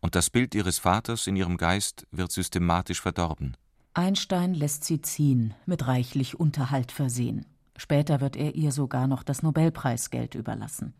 Und 0.00 0.16
das 0.16 0.30
Bild 0.30 0.56
ihres 0.56 0.80
Vaters 0.80 1.28
in 1.28 1.36
ihrem 1.36 1.56
Geist 1.56 2.08
wird 2.10 2.32
systematisch 2.32 3.00
verdorben. 3.00 3.56
Einstein 3.94 4.52
lässt 4.52 4.82
sie 4.82 5.00
ziehen, 5.00 5.54
mit 5.64 5.86
reichlich 5.86 6.38
Unterhalt 6.38 6.90
versehen. 6.90 7.46
Später 7.76 8.20
wird 8.20 8.34
er 8.34 8.56
ihr 8.56 8.72
sogar 8.72 9.06
noch 9.06 9.22
das 9.22 9.44
Nobelpreisgeld 9.44 10.34
überlassen. 10.34 10.92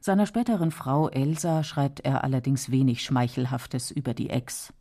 Seiner 0.00 0.26
späteren 0.26 0.70
Frau 0.70 1.08
Elsa 1.08 1.64
schreibt 1.64 2.00
er 2.00 2.22
allerdings 2.22 2.70
wenig 2.70 3.02
Schmeichelhaftes 3.02 3.90
über 3.90 4.14
die 4.14 4.30
Ex. 4.30 4.72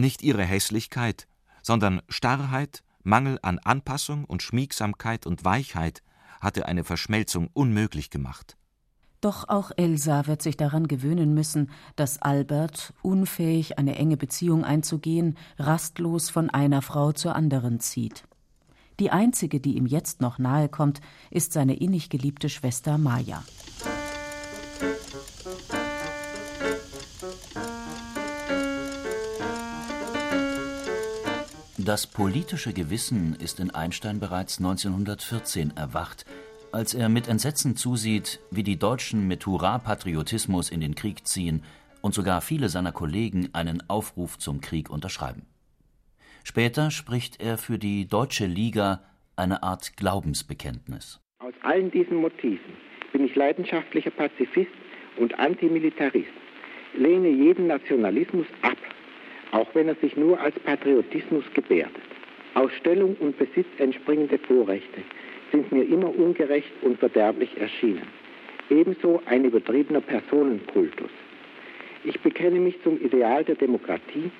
Nicht 0.00 0.22
ihre 0.22 0.44
Hässlichkeit, 0.44 1.28
sondern 1.62 2.00
Starrheit, 2.08 2.82
Mangel 3.02 3.38
an 3.42 3.58
Anpassung 3.58 4.24
und 4.24 4.42
Schmiegsamkeit 4.42 5.26
und 5.26 5.44
Weichheit 5.44 6.02
hatte 6.40 6.64
eine 6.64 6.84
Verschmelzung 6.84 7.50
unmöglich 7.52 8.08
gemacht. 8.08 8.56
Doch 9.20 9.50
auch 9.50 9.70
Elsa 9.76 10.26
wird 10.26 10.40
sich 10.40 10.56
daran 10.56 10.88
gewöhnen 10.88 11.34
müssen, 11.34 11.70
dass 11.96 12.22
Albert, 12.22 12.94
unfähig, 13.02 13.78
eine 13.78 13.96
enge 13.96 14.16
Beziehung 14.16 14.64
einzugehen, 14.64 15.36
rastlos 15.58 16.30
von 16.30 16.48
einer 16.48 16.80
Frau 16.80 17.12
zur 17.12 17.34
anderen 17.36 17.78
zieht. 17.80 18.24
Die 19.00 19.10
einzige, 19.10 19.60
die 19.60 19.76
ihm 19.76 19.84
jetzt 19.84 20.22
noch 20.22 20.38
nahe 20.38 20.70
kommt, 20.70 21.02
ist 21.30 21.52
seine 21.52 21.74
innig 21.74 22.08
geliebte 22.08 22.48
Schwester 22.48 22.96
Maja. 22.96 23.44
Das 31.90 32.06
politische 32.06 32.72
Gewissen 32.72 33.36
ist 33.42 33.58
in 33.58 33.72
Einstein 33.72 34.20
bereits 34.20 34.58
1914 34.60 35.72
erwacht, 35.76 36.24
als 36.70 36.94
er 36.94 37.08
mit 37.08 37.26
Entsetzen 37.26 37.74
zusieht, 37.74 38.38
wie 38.52 38.62
die 38.62 38.78
Deutschen 38.78 39.26
mit 39.26 39.44
Hurra-Patriotismus 39.44 40.70
in 40.70 40.80
den 40.80 40.94
Krieg 40.94 41.26
ziehen 41.26 41.64
und 42.00 42.14
sogar 42.14 42.42
viele 42.42 42.68
seiner 42.68 42.92
Kollegen 42.92 43.48
einen 43.54 43.82
Aufruf 43.90 44.38
zum 44.38 44.60
Krieg 44.60 44.88
unterschreiben. 44.88 45.46
Später 46.44 46.92
spricht 46.92 47.42
er 47.42 47.58
für 47.58 47.76
die 47.76 48.06
Deutsche 48.06 48.46
Liga 48.46 49.02
eine 49.34 49.64
Art 49.64 49.96
Glaubensbekenntnis. 49.96 51.20
Aus 51.40 51.54
allen 51.62 51.90
diesen 51.90 52.18
Motiven 52.18 52.76
bin 53.12 53.24
ich 53.24 53.34
leidenschaftlicher 53.34 54.12
Pazifist 54.12 54.70
und 55.18 55.36
Antimilitarist, 55.40 56.30
lehne 56.94 57.30
jeden 57.30 57.66
Nationalismus 57.66 58.46
ab 58.62 58.78
auch 59.52 59.68
wenn 59.74 59.88
er 59.88 59.96
sich 59.96 60.16
nur 60.16 60.40
als 60.40 60.58
Patriotismus 60.60 61.44
gebärdet. 61.54 62.02
Aus 62.54 62.70
Stellung 62.78 63.16
und 63.20 63.38
Besitz 63.38 63.68
entspringende 63.78 64.38
Vorrechte 64.38 65.02
sind 65.52 65.70
mir 65.72 65.84
immer 65.84 66.16
ungerecht 66.16 66.72
und 66.82 66.98
verderblich 66.98 67.56
erschienen. 67.60 68.06
Ebenso 68.68 69.20
ein 69.26 69.44
übertriebener 69.44 70.00
Personenkultus. 70.00 71.10
Ich 72.04 72.18
bekenne 72.20 72.58
mich 72.60 72.80
zum 72.82 73.00
Ideal 73.00 73.44
der 73.44 73.56
Demokratie, 73.56 74.30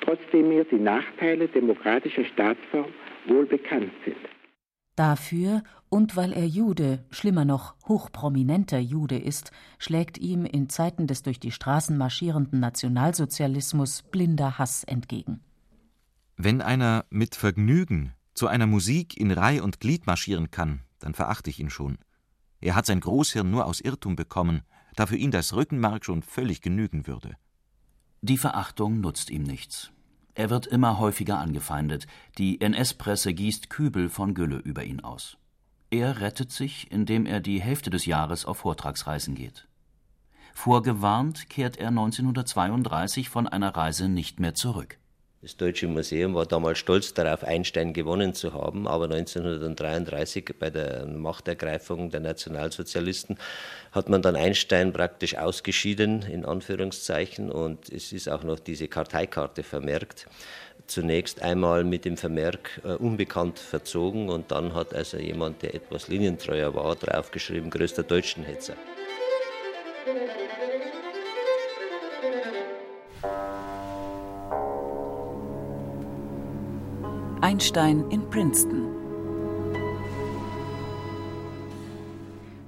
trotzdem 0.00 0.48
mir 0.48 0.64
die 0.64 0.76
Nachteile 0.76 1.48
demokratischer 1.48 2.24
Staatsform 2.24 2.86
wohl 3.26 3.46
bekannt 3.46 3.92
sind. 4.04 4.16
Dafür 4.96 5.62
und 5.90 6.16
weil 6.16 6.32
er 6.32 6.46
Jude, 6.46 7.04
schlimmer 7.10 7.44
noch 7.44 7.74
hochprominenter 7.86 8.78
Jude 8.78 9.18
ist, 9.18 9.50
schlägt 9.78 10.18
ihm 10.18 10.44
in 10.44 10.68
Zeiten 10.68 11.06
des 11.06 11.22
durch 11.22 11.40
die 11.40 11.52
Straßen 11.52 11.96
marschierenden 11.96 12.60
Nationalsozialismus 12.60 14.02
blinder 14.02 14.58
Hass 14.58 14.84
entgegen. 14.84 15.40
Wenn 16.36 16.62
einer 16.62 17.04
mit 17.10 17.34
Vergnügen 17.34 18.14
zu 18.34 18.46
einer 18.46 18.66
Musik 18.66 19.16
in 19.16 19.30
Reih 19.30 19.62
und 19.62 19.80
Glied 19.80 20.06
marschieren 20.06 20.50
kann, 20.50 20.80
dann 21.00 21.14
verachte 21.14 21.50
ich 21.50 21.58
ihn 21.58 21.70
schon. 21.70 21.98
Er 22.60 22.74
hat 22.74 22.86
sein 22.86 23.00
Großhirn 23.00 23.50
nur 23.50 23.66
aus 23.66 23.80
Irrtum 23.80 24.16
bekommen, 24.16 24.62
da 24.94 25.06
für 25.06 25.16
ihn 25.16 25.30
das 25.30 25.54
Rückenmark 25.54 26.04
schon 26.04 26.22
völlig 26.22 26.60
genügen 26.60 27.06
würde. 27.06 27.36
Die 28.20 28.38
Verachtung 28.38 29.00
nutzt 29.00 29.30
ihm 29.30 29.44
nichts. 29.44 29.92
Er 30.34 30.50
wird 30.50 30.66
immer 30.66 30.98
häufiger 30.98 31.38
angefeindet. 31.38 32.06
Die 32.36 32.60
NS-Presse 32.60 33.34
gießt 33.34 33.70
Kübel 33.70 34.08
von 34.08 34.34
Gülle 34.34 34.58
über 34.58 34.84
ihn 34.84 35.00
aus. 35.00 35.36
Er 35.90 36.20
rettet 36.20 36.52
sich, 36.52 36.90
indem 36.92 37.24
er 37.24 37.40
die 37.40 37.62
Hälfte 37.62 37.88
des 37.88 38.04
Jahres 38.04 38.44
auf 38.44 38.58
Vortragsreisen 38.58 39.34
geht. 39.34 39.66
Vorgewarnt 40.52 41.48
kehrt 41.48 41.76
er 41.76 41.88
1932 41.88 43.28
von 43.30 43.46
einer 43.46 43.74
Reise 43.74 44.08
nicht 44.08 44.40
mehr 44.40 44.54
zurück. 44.54 44.98
Das 45.40 45.56
Deutsche 45.56 45.86
Museum 45.86 46.34
war 46.34 46.46
damals 46.46 46.78
stolz 46.78 47.14
darauf, 47.14 47.44
Einstein 47.44 47.92
gewonnen 47.92 48.34
zu 48.34 48.54
haben, 48.54 48.88
aber 48.88 49.04
1933 49.04 50.56
bei 50.58 50.68
der 50.68 51.06
Machtergreifung 51.06 52.10
der 52.10 52.18
Nationalsozialisten 52.18 53.38
hat 53.92 54.08
man 54.08 54.20
dann 54.20 54.34
Einstein 54.34 54.92
praktisch 54.92 55.36
ausgeschieden, 55.36 56.22
in 56.22 56.44
Anführungszeichen, 56.44 57.52
und 57.52 57.88
es 57.88 58.10
ist 58.10 58.28
auch 58.28 58.42
noch 58.42 58.58
diese 58.58 58.88
Karteikarte 58.88 59.62
vermerkt. 59.62 60.26
Zunächst 60.88 61.40
einmal 61.40 61.84
mit 61.84 62.04
dem 62.04 62.16
Vermerk 62.16 62.80
äh, 62.82 62.94
unbekannt 62.94 63.60
verzogen 63.60 64.30
und 64.30 64.50
dann 64.50 64.74
hat 64.74 64.92
also 64.92 65.18
jemand, 65.18 65.62
der 65.62 65.72
etwas 65.72 66.08
linientreuer 66.08 66.74
war, 66.74 66.96
draufgeschrieben, 66.96 67.70
größter 67.70 68.02
Deutschenhetzer. 68.02 68.74
Einstein 77.40 78.04
in 78.10 78.28
Princeton. 78.30 78.88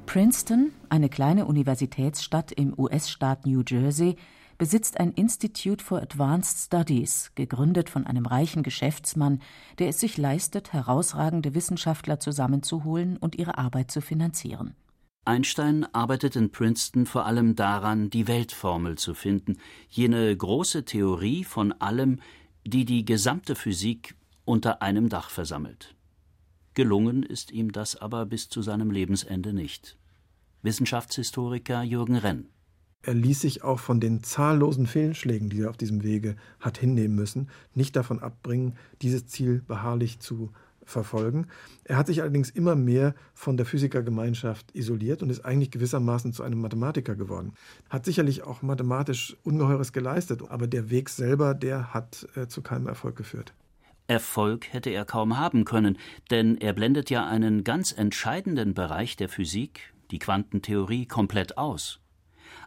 Princeton, 0.06 0.70
eine 0.88 1.08
kleine 1.08 1.46
Universitätsstadt 1.46 2.52
im 2.52 2.78
US-Staat 2.78 3.46
New 3.46 3.64
Jersey, 3.66 4.14
besitzt 4.58 5.00
ein 5.00 5.10
Institute 5.10 5.82
for 5.82 6.00
Advanced 6.00 6.66
Studies, 6.66 7.32
gegründet 7.34 7.90
von 7.90 8.06
einem 8.06 8.26
reichen 8.26 8.62
Geschäftsmann, 8.62 9.40
der 9.80 9.88
es 9.88 9.98
sich 9.98 10.16
leistet, 10.16 10.72
herausragende 10.72 11.56
Wissenschaftler 11.56 12.20
zusammenzuholen 12.20 13.16
und 13.16 13.34
ihre 13.34 13.58
Arbeit 13.58 13.90
zu 13.90 14.00
finanzieren. 14.00 14.76
Einstein 15.24 15.84
arbeitet 15.92 16.36
in 16.36 16.52
Princeton 16.52 17.06
vor 17.06 17.26
allem 17.26 17.56
daran, 17.56 18.08
die 18.08 18.28
Weltformel 18.28 18.96
zu 18.98 19.14
finden, 19.14 19.56
jene 19.88 20.36
große 20.36 20.84
Theorie 20.84 21.42
von 21.42 21.72
allem, 21.72 22.20
die 22.64 22.84
die 22.84 23.04
gesamte 23.04 23.56
Physik 23.56 24.14
unter 24.44 24.82
einem 24.82 25.08
Dach 25.08 25.30
versammelt. 25.30 25.94
Gelungen 26.74 27.22
ist 27.22 27.50
ihm 27.50 27.72
das 27.72 27.96
aber 27.96 28.26
bis 28.26 28.48
zu 28.48 28.62
seinem 28.62 28.90
Lebensende 28.90 29.52
nicht. 29.52 29.98
Wissenschaftshistoriker 30.62 31.82
Jürgen 31.82 32.16
Renn. 32.16 32.48
Er 33.02 33.14
ließ 33.14 33.40
sich 33.40 33.64
auch 33.64 33.80
von 33.80 33.98
den 33.98 34.22
zahllosen 34.22 34.86
Fehlschlägen, 34.86 35.48
die 35.48 35.62
er 35.62 35.70
auf 35.70 35.78
diesem 35.78 36.02
Wege 36.02 36.36
hat 36.60 36.76
hinnehmen 36.76 37.16
müssen, 37.16 37.48
nicht 37.74 37.96
davon 37.96 38.20
abbringen, 38.20 38.76
dieses 39.00 39.26
Ziel 39.26 39.62
beharrlich 39.66 40.20
zu 40.20 40.52
verfolgen. 40.84 41.46
Er 41.84 41.96
hat 41.96 42.08
sich 42.08 42.20
allerdings 42.20 42.50
immer 42.50 42.76
mehr 42.76 43.14
von 43.32 43.56
der 43.56 43.64
Physikergemeinschaft 43.64 44.74
isoliert 44.74 45.22
und 45.22 45.30
ist 45.30 45.44
eigentlich 45.44 45.70
gewissermaßen 45.70 46.32
zu 46.32 46.42
einem 46.42 46.60
Mathematiker 46.60 47.14
geworden. 47.14 47.54
Hat 47.88 48.04
sicherlich 48.04 48.42
auch 48.42 48.60
mathematisch 48.60 49.36
Ungeheures 49.44 49.92
geleistet, 49.92 50.42
aber 50.48 50.66
der 50.66 50.90
Weg 50.90 51.08
selber, 51.08 51.54
der 51.54 51.94
hat 51.94 52.28
äh, 52.34 52.48
zu 52.48 52.60
keinem 52.60 52.86
Erfolg 52.86 53.16
geführt. 53.16 53.54
Erfolg 54.10 54.72
hätte 54.72 54.90
er 54.90 55.04
kaum 55.04 55.38
haben 55.38 55.64
können, 55.64 55.96
denn 56.32 56.56
er 56.56 56.72
blendet 56.72 57.10
ja 57.10 57.28
einen 57.28 57.62
ganz 57.62 57.92
entscheidenden 57.92 58.74
Bereich 58.74 59.14
der 59.14 59.28
Physik, 59.28 59.94
die 60.10 60.18
Quantentheorie, 60.18 61.06
komplett 61.06 61.56
aus. 61.56 62.00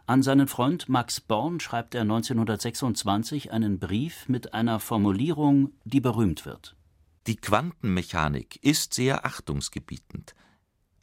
An 0.06 0.22
seinen 0.22 0.48
Freund 0.48 0.88
Max 0.88 1.20
Born 1.20 1.60
schreibt 1.60 1.94
er 1.94 2.00
1926 2.00 3.52
einen 3.52 3.78
Brief 3.78 4.26
mit 4.26 4.54
einer 4.54 4.80
Formulierung, 4.80 5.74
die 5.84 6.00
berühmt 6.00 6.46
wird. 6.46 6.76
Die 7.26 7.36
Quantenmechanik 7.36 8.58
ist 8.64 8.94
sehr 8.94 9.26
achtungsgebietend, 9.26 10.34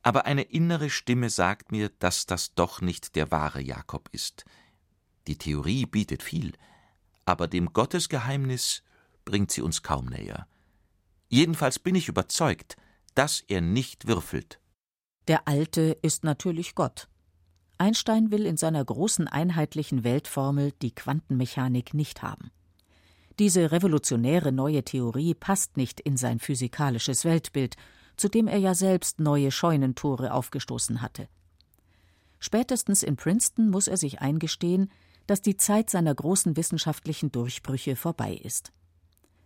aber 0.01 0.25
eine 0.25 0.41
innere 0.41 0.89
Stimme 0.89 1.29
sagt 1.29 1.71
mir, 1.71 1.89
dass 1.99 2.25
das 2.25 2.55
doch 2.55 2.81
nicht 2.81 3.15
der 3.15 3.29
wahre 3.29 3.61
Jakob 3.61 4.09
ist. 4.11 4.45
Die 5.27 5.37
Theorie 5.37 5.85
bietet 5.85 6.23
viel, 6.23 6.53
aber 7.25 7.47
dem 7.47 7.73
Gottesgeheimnis 7.73 8.81
bringt 9.25 9.51
sie 9.51 9.61
uns 9.61 9.83
kaum 9.83 10.05
näher. 10.05 10.47
Jedenfalls 11.27 11.79
bin 11.79 11.95
ich 11.95 12.07
überzeugt, 12.09 12.75
dass 13.15 13.41
er 13.47 13.61
nicht 13.61 14.07
würfelt. 14.07 14.59
Der 15.27 15.47
Alte 15.47 15.97
ist 16.01 16.23
natürlich 16.23 16.75
Gott. 16.75 17.07
Einstein 17.77 18.31
will 18.31 18.45
in 18.45 18.57
seiner 18.57 18.83
großen 18.83 19.27
einheitlichen 19.27 20.03
Weltformel 20.03 20.71
die 20.81 20.93
Quantenmechanik 20.93 21.93
nicht 21.93 22.21
haben. 22.21 22.51
Diese 23.39 23.71
revolutionäre 23.71 24.51
neue 24.51 24.83
Theorie 24.83 25.33
passt 25.33 25.77
nicht 25.77 25.99
in 25.99 26.17
sein 26.17 26.39
physikalisches 26.39 27.25
Weltbild, 27.25 27.75
zu 28.17 28.27
dem 28.27 28.47
er 28.47 28.57
ja 28.57 28.75
selbst 28.75 29.19
neue 29.19 29.51
Scheunentore 29.51 30.33
aufgestoßen 30.33 31.01
hatte. 31.01 31.27
Spätestens 32.39 33.03
in 33.03 33.15
Princeton 33.15 33.69
muss 33.69 33.87
er 33.87 33.97
sich 33.97 34.21
eingestehen, 34.21 34.91
dass 35.27 35.41
die 35.41 35.57
Zeit 35.57 35.89
seiner 35.89 36.13
großen 36.13 36.57
wissenschaftlichen 36.57 37.31
Durchbrüche 37.31 37.95
vorbei 37.95 38.33
ist. 38.33 38.71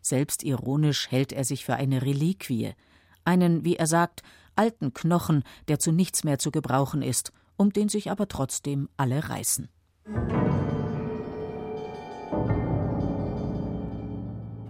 Selbstironisch 0.05 1.09
hält 1.09 1.33
er 1.33 1.43
sich 1.43 1.65
für 1.65 1.77
eine 1.77 2.03
Reliquie, 2.03 2.73
einen, 3.23 3.65
wie 3.65 3.75
er 3.75 3.87
sagt, 3.87 4.21
alten 4.55 4.93
Knochen, 4.93 5.41
der 5.67 5.79
zu 5.79 5.91
nichts 5.91 6.23
mehr 6.23 6.37
zu 6.37 6.51
gebrauchen 6.51 7.01
ist, 7.01 7.33
um 7.57 7.73
den 7.73 7.89
sich 7.89 8.11
aber 8.11 8.27
trotzdem 8.27 8.87
alle 8.97 9.29
reißen. 9.29 9.67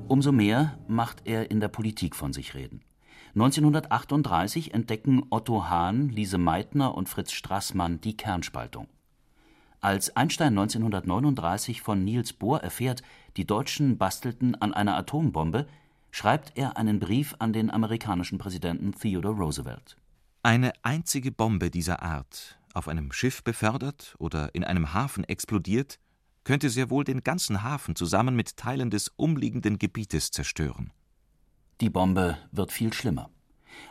Umso 0.08 0.32
mehr 0.32 0.80
macht 0.88 1.24
er 1.26 1.52
in 1.52 1.60
der 1.60 1.68
Politik 1.68 2.16
von 2.16 2.32
sich 2.32 2.54
reden. 2.54 2.86
1938 3.34 4.74
entdecken 4.74 5.24
Otto 5.32 5.66
Hahn, 5.66 6.08
Lise 6.08 6.38
Meitner 6.38 6.96
und 6.96 7.10
Fritz 7.10 7.34
Straßmann 7.34 8.00
die 8.00 8.16
Kernspaltung. 8.16 8.88
Als 9.86 10.16
Einstein 10.16 10.58
1939 10.58 11.84
von 11.84 12.04
Niels 12.04 12.34
Bohr 12.34 12.64
erfährt, 12.64 13.04
die 13.38 13.46
Deutschen 13.46 13.98
bastelten 13.98 14.56
an 14.56 14.74
einer 14.74 14.96
Atombombe, 14.96 15.68
schreibt 16.12 16.54
er 16.56 16.78
einen 16.78 17.00
Brief 17.00 17.36
an 17.40 17.52
den 17.52 17.70
amerikanischen 17.70 18.38
Präsidenten 18.38 18.94
Theodore 18.94 19.36
Roosevelt. 19.36 19.98
Eine 20.44 20.72
einzige 20.84 21.32
Bombe 21.32 21.70
dieser 21.70 22.02
Art, 22.02 22.58
auf 22.74 22.88
einem 22.88 23.12
Schiff 23.12 23.44
befördert 23.44 24.16
oder 24.20 24.54
in 24.54 24.64
einem 24.64 24.94
Hafen 24.94 25.24
explodiert, 25.24 26.00
könnte 26.44 26.70
sehr 26.70 26.90
wohl 26.90 27.04
den 27.04 27.24
ganzen 27.24 27.64
Hafen 27.64 27.96
zusammen 27.96 28.36
mit 28.36 28.56
Teilen 28.56 28.90
des 28.90 29.12
umliegenden 29.18 29.80
Gebietes 29.80 30.32
zerstören. 30.32 30.94
Die 31.82 31.90
Bombe 31.90 32.38
wird 32.52 32.72
viel 32.72 32.94
schlimmer. 32.94 33.30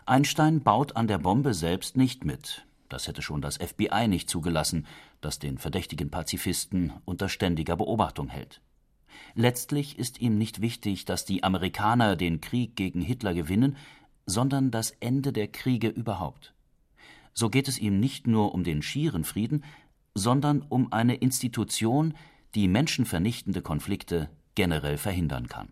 Einstein 0.06 0.62
baut 0.62 0.96
an 0.96 1.08
der 1.08 1.18
Bombe 1.18 1.52
selbst 1.52 1.96
nicht 1.96 2.24
mit. 2.24 2.64
Das 2.88 3.08
hätte 3.08 3.20
schon 3.20 3.42
das 3.42 3.56
FBI 3.56 4.08
nicht 4.08 4.30
zugelassen, 4.30 4.86
das 5.20 5.38
den 5.38 5.58
verdächtigen 5.58 6.10
Pazifisten 6.10 6.92
unter 7.04 7.28
ständiger 7.28 7.76
Beobachtung 7.76 8.28
hält. 8.28 8.62
Letztlich 9.34 9.98
ist 9.98 10.20
ihm 10.20 10.38
nicht 10.38 10.60
wichtig, 10.60 11.04
dass 11.04 11.24
die 11.24 11.42
Amerikaner 11.42 12.16
den 12.16 12.40
Krieg 12.40 12.76
gegen 12.76 13.00
Hitler 13.00 13.34
gewinnen, 13.34 13.76
sondern 14.26 14.70
das 14.70 14.90
Ende 15.00 15.32
der 15.32 15.48
Kriege 15.48 15.88
überhaupt. 15.88 16.54
So 17.32 17.50
geht 17.50 17.68
es 17.68 17.78
ihm 17.78 17.98
nicht 18.00 18.26
nur 18.26 18.54
um 18.54 18.64
den 18.64 18.82
schieren 18.82 19.24
Frieden, 19.24 19.64
sondern 20.14 20.62
um 20.68 20.92
eine 20.92 21.16
Institution, 21.16 22.14
die 22.54 22.68
menschenvernichtende 22.68 23.60
Konflikte 23.60 24.28
generell 24.54 24.96
verhindern 24.96 25.48
kann. 25.48 25.68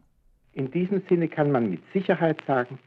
In 0.53 0.71
diesem 0.71 1.03
Sinne 1.09 1.29
kann 1.29 1.53
man 1.53 1.71
mit 1.71 1.81
Sicherheit 1.93 2.43
sagen, 2.47 2.79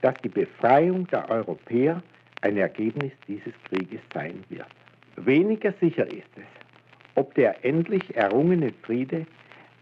dass 0.00 0.14
die 0.24 0.28
Befreiung 0.28 1.06
der 1.08 1.28
Europäer 1.30 2.02
ein 2.40 2.56
Ergebnis 2.56 3.12
dieses 3.28 3.52
Krieges 3.68 4.00
sein 4.12 4.42
wird. 4.48 4.66
Weniger 5.16 5.72
sicher 5.80 6.06
ist 6.06 6.30
es, 6.36 6.44
ob 7.14 7.34
der 7.34 7.64
endlich 7.64 8.16
errungene 8.16 8.72
Friede 8.82 9.26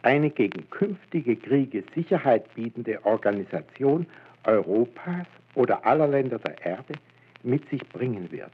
eine 0.03 0.31
gegen 0.31 0.69
künftige 0.71 1.37
Kriege 1.37 1.85
Sicherheit 1.95 2.53
bietende 2.55 3.05
Organisation 3.05 4.07
Europas 4.45 5.27
oder 5.55 5.85
aller 5.85 6.09
Länder 6.09 6.39
der 6.39 6.65
Erde 6.65 6.95
mit 7.43 7.69
sich 7.71 7.87
bringen 7.89 8.31
wird. 8.31 8.53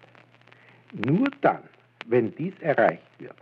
Nur 0.92 1.28
dann, 1.40 1.62
wenn 2.06 2.35
dies 2.37 2.54
erreicht 2.61 3.06
wird, 3.18 3.37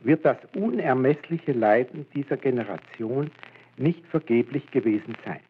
wird 0.00 0.24
das 0.24 0.38
unermessliche 0.56 1.52
Leiden 1.52 2.06
dieser 2.14 2.36
Generation 2.36 3.30
nicht 3.76 4.04
vergeblich 4.06 4.70
gewesen 4.70 5.14
sein. 5.24 5.40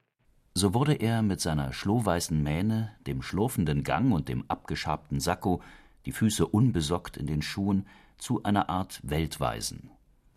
So 0.54 0.74
wurde 0.74 0.94
er 0.94 1.22
mit 1.22 1.40
seiner 1.40 1.72
schlohweißen 1.72 2.42
Mähne, 2.42 2.90
dem 3.06 3.22
schlurfenden 3.22 3.84
Gang 3.84 4.12
und 4.12 4.28
dem 4.28 4.44
abgeschabten 4.48 5.20
Sakko, 5.20 5.62
die 6.06 6.12
Füße 6.12 6.46
unbesockt 6.46 7.16
in 7.16 7.26
den 7.26 7.42
Schuhen, 7.42 7.86
zu 8.18 8.42
einer 8.42 8.68
Art 8.68 9.00
Weltweisen, 9.02 9.90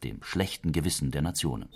dem 0.04 0.22
schlechten 0.22 0.72
Gewissen 0.72 1.12
der 1.12 1.22
Nationen. 1.22 1.70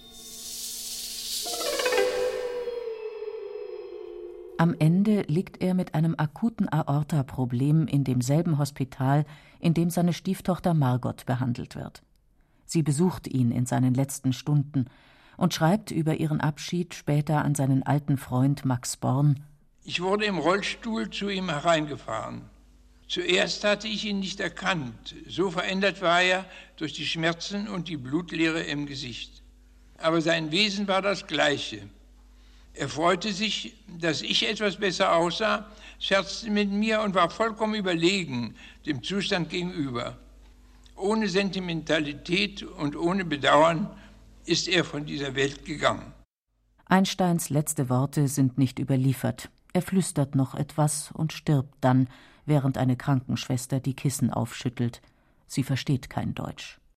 Am 4.60 4.76
Ende 4.80 5.22
liegt 5.28 5.62
er 5.62 5.76
mit 5.76 5.94
einem 5.94 6.16
akuten 6.18 6.68
Aorta-Problem 6.68 7.88
in 7.88 8.04
demselben 8.04 8.58
Hospital, 8.58 9.24
in 9.60 9.76
dem 9.76 9.92
seine 9.92 10.14
Stieftochter 10.14 10.74
Margot 10.74 11.28
behandelt 11.28 11.76
wird. 11.76 12.02
Sie 12.66 12.82
besucht 12.82 13.28
ihn 13.28 13.52
in 13.52 13.68
seinen 13.68 13.94
letzten 13.94 14.34
Stunden 14.34 14.86
und 15.38 15.54
schreibt 15.54 15.92
über 15.92 16.16
ihren 16.16 16.42
Abschied 16.42 16.96
später 16.96 17.46
an 17.46 17.54
seinen 17.54 17.84
alten 17.84 18.18
Freund 18.18 18.66
Max 18.66 18.98
Born. 18.98 19.44
Ich 19.84 20.02
wurde 20.02 20.26
im 20.26 20.40
Rollstuhl 20.40 21.12
zu 21.12 21.30
ihm 21.30 21.50
hereingefahren. 21.50 22.42
Zuerst 23.08 23.64
hatte 23.64 23.88
ich 23.88 24.04
ihn 24.06 24.20
nicht 24.20 24.40
erkannt, 24.42 25.16
so 25.28 25.50
verändert 25.50 26.02
war 26.02 26.22
er 26.22 26.46
durch 26.76 26.94
die 26.94 27.06
Schmerzen 27.06 27.68
und 27.70 27.88
die 27.88 27.96
Blutleere 27.96 28.62
im 28.64 28.86
Gesicht. 28.86 29.42
Aber 29.98 30.22
sein 30.22 30.52
Wesen 30.52 30.88
war 30.88 31.02
das 31.02 31.26
gleiche. 31.26 31.82
Er 32.74 32.90
freute 32.90 33.32
sich, 33.32 33.76
dass 34.00 34.22
ich 34.22 34.48
etwas 34.48 34.76
besser 34.76 35.16
aussah, 35.16 35.66
scherzte 36.00 36.52
mit 36.52 36.70
mir 36.70 37.02
und 37.02 37.16
war 37.16 37.30
vollkommen 37.30 37.76
überlegen 37.76 38.56
dem 38.86 39.02
Zustand 39.02 39.50
gegenüber. 39.50 40.18
Ohne 40.96 41.30
Sentimentalität 41.30 42.62
und 42.62 42.96
ohne 42.96 43.24
Bedauern 43.24 43.90
ist 44.46 44.68
er 44.68 44.84
von 44.84 45.06
dieser 45.06 45.34
Welt 45.36 45.66
gegangen. 45.66 46.14
Einsteins 46.86 47.50
letzte 47.50 47.90
Worte 47.90 48.28
sind 48.28 48.58
nicht 48.58 48.80
überliefert. 48.80 49.50
Er 49.74 49.82
flüstert 49.82 50.36
noch 50.36 50.56
etwas 50.56 51.12
und 51.12 51.34
stirbt 51.34 51.76
dann, 51.82 52.10
während 52.48 52.78
eine 52.78 52.96
Krankenschwester 52.96 53.80
die 53.80 53.96
Kissen 53.96 54.32
aufschüttelt. 54.32 55.02
Sie 55.46 55.64
versteht 55.64 56.10
kein 56.10 56.34
Deutsch. 56.34 56.80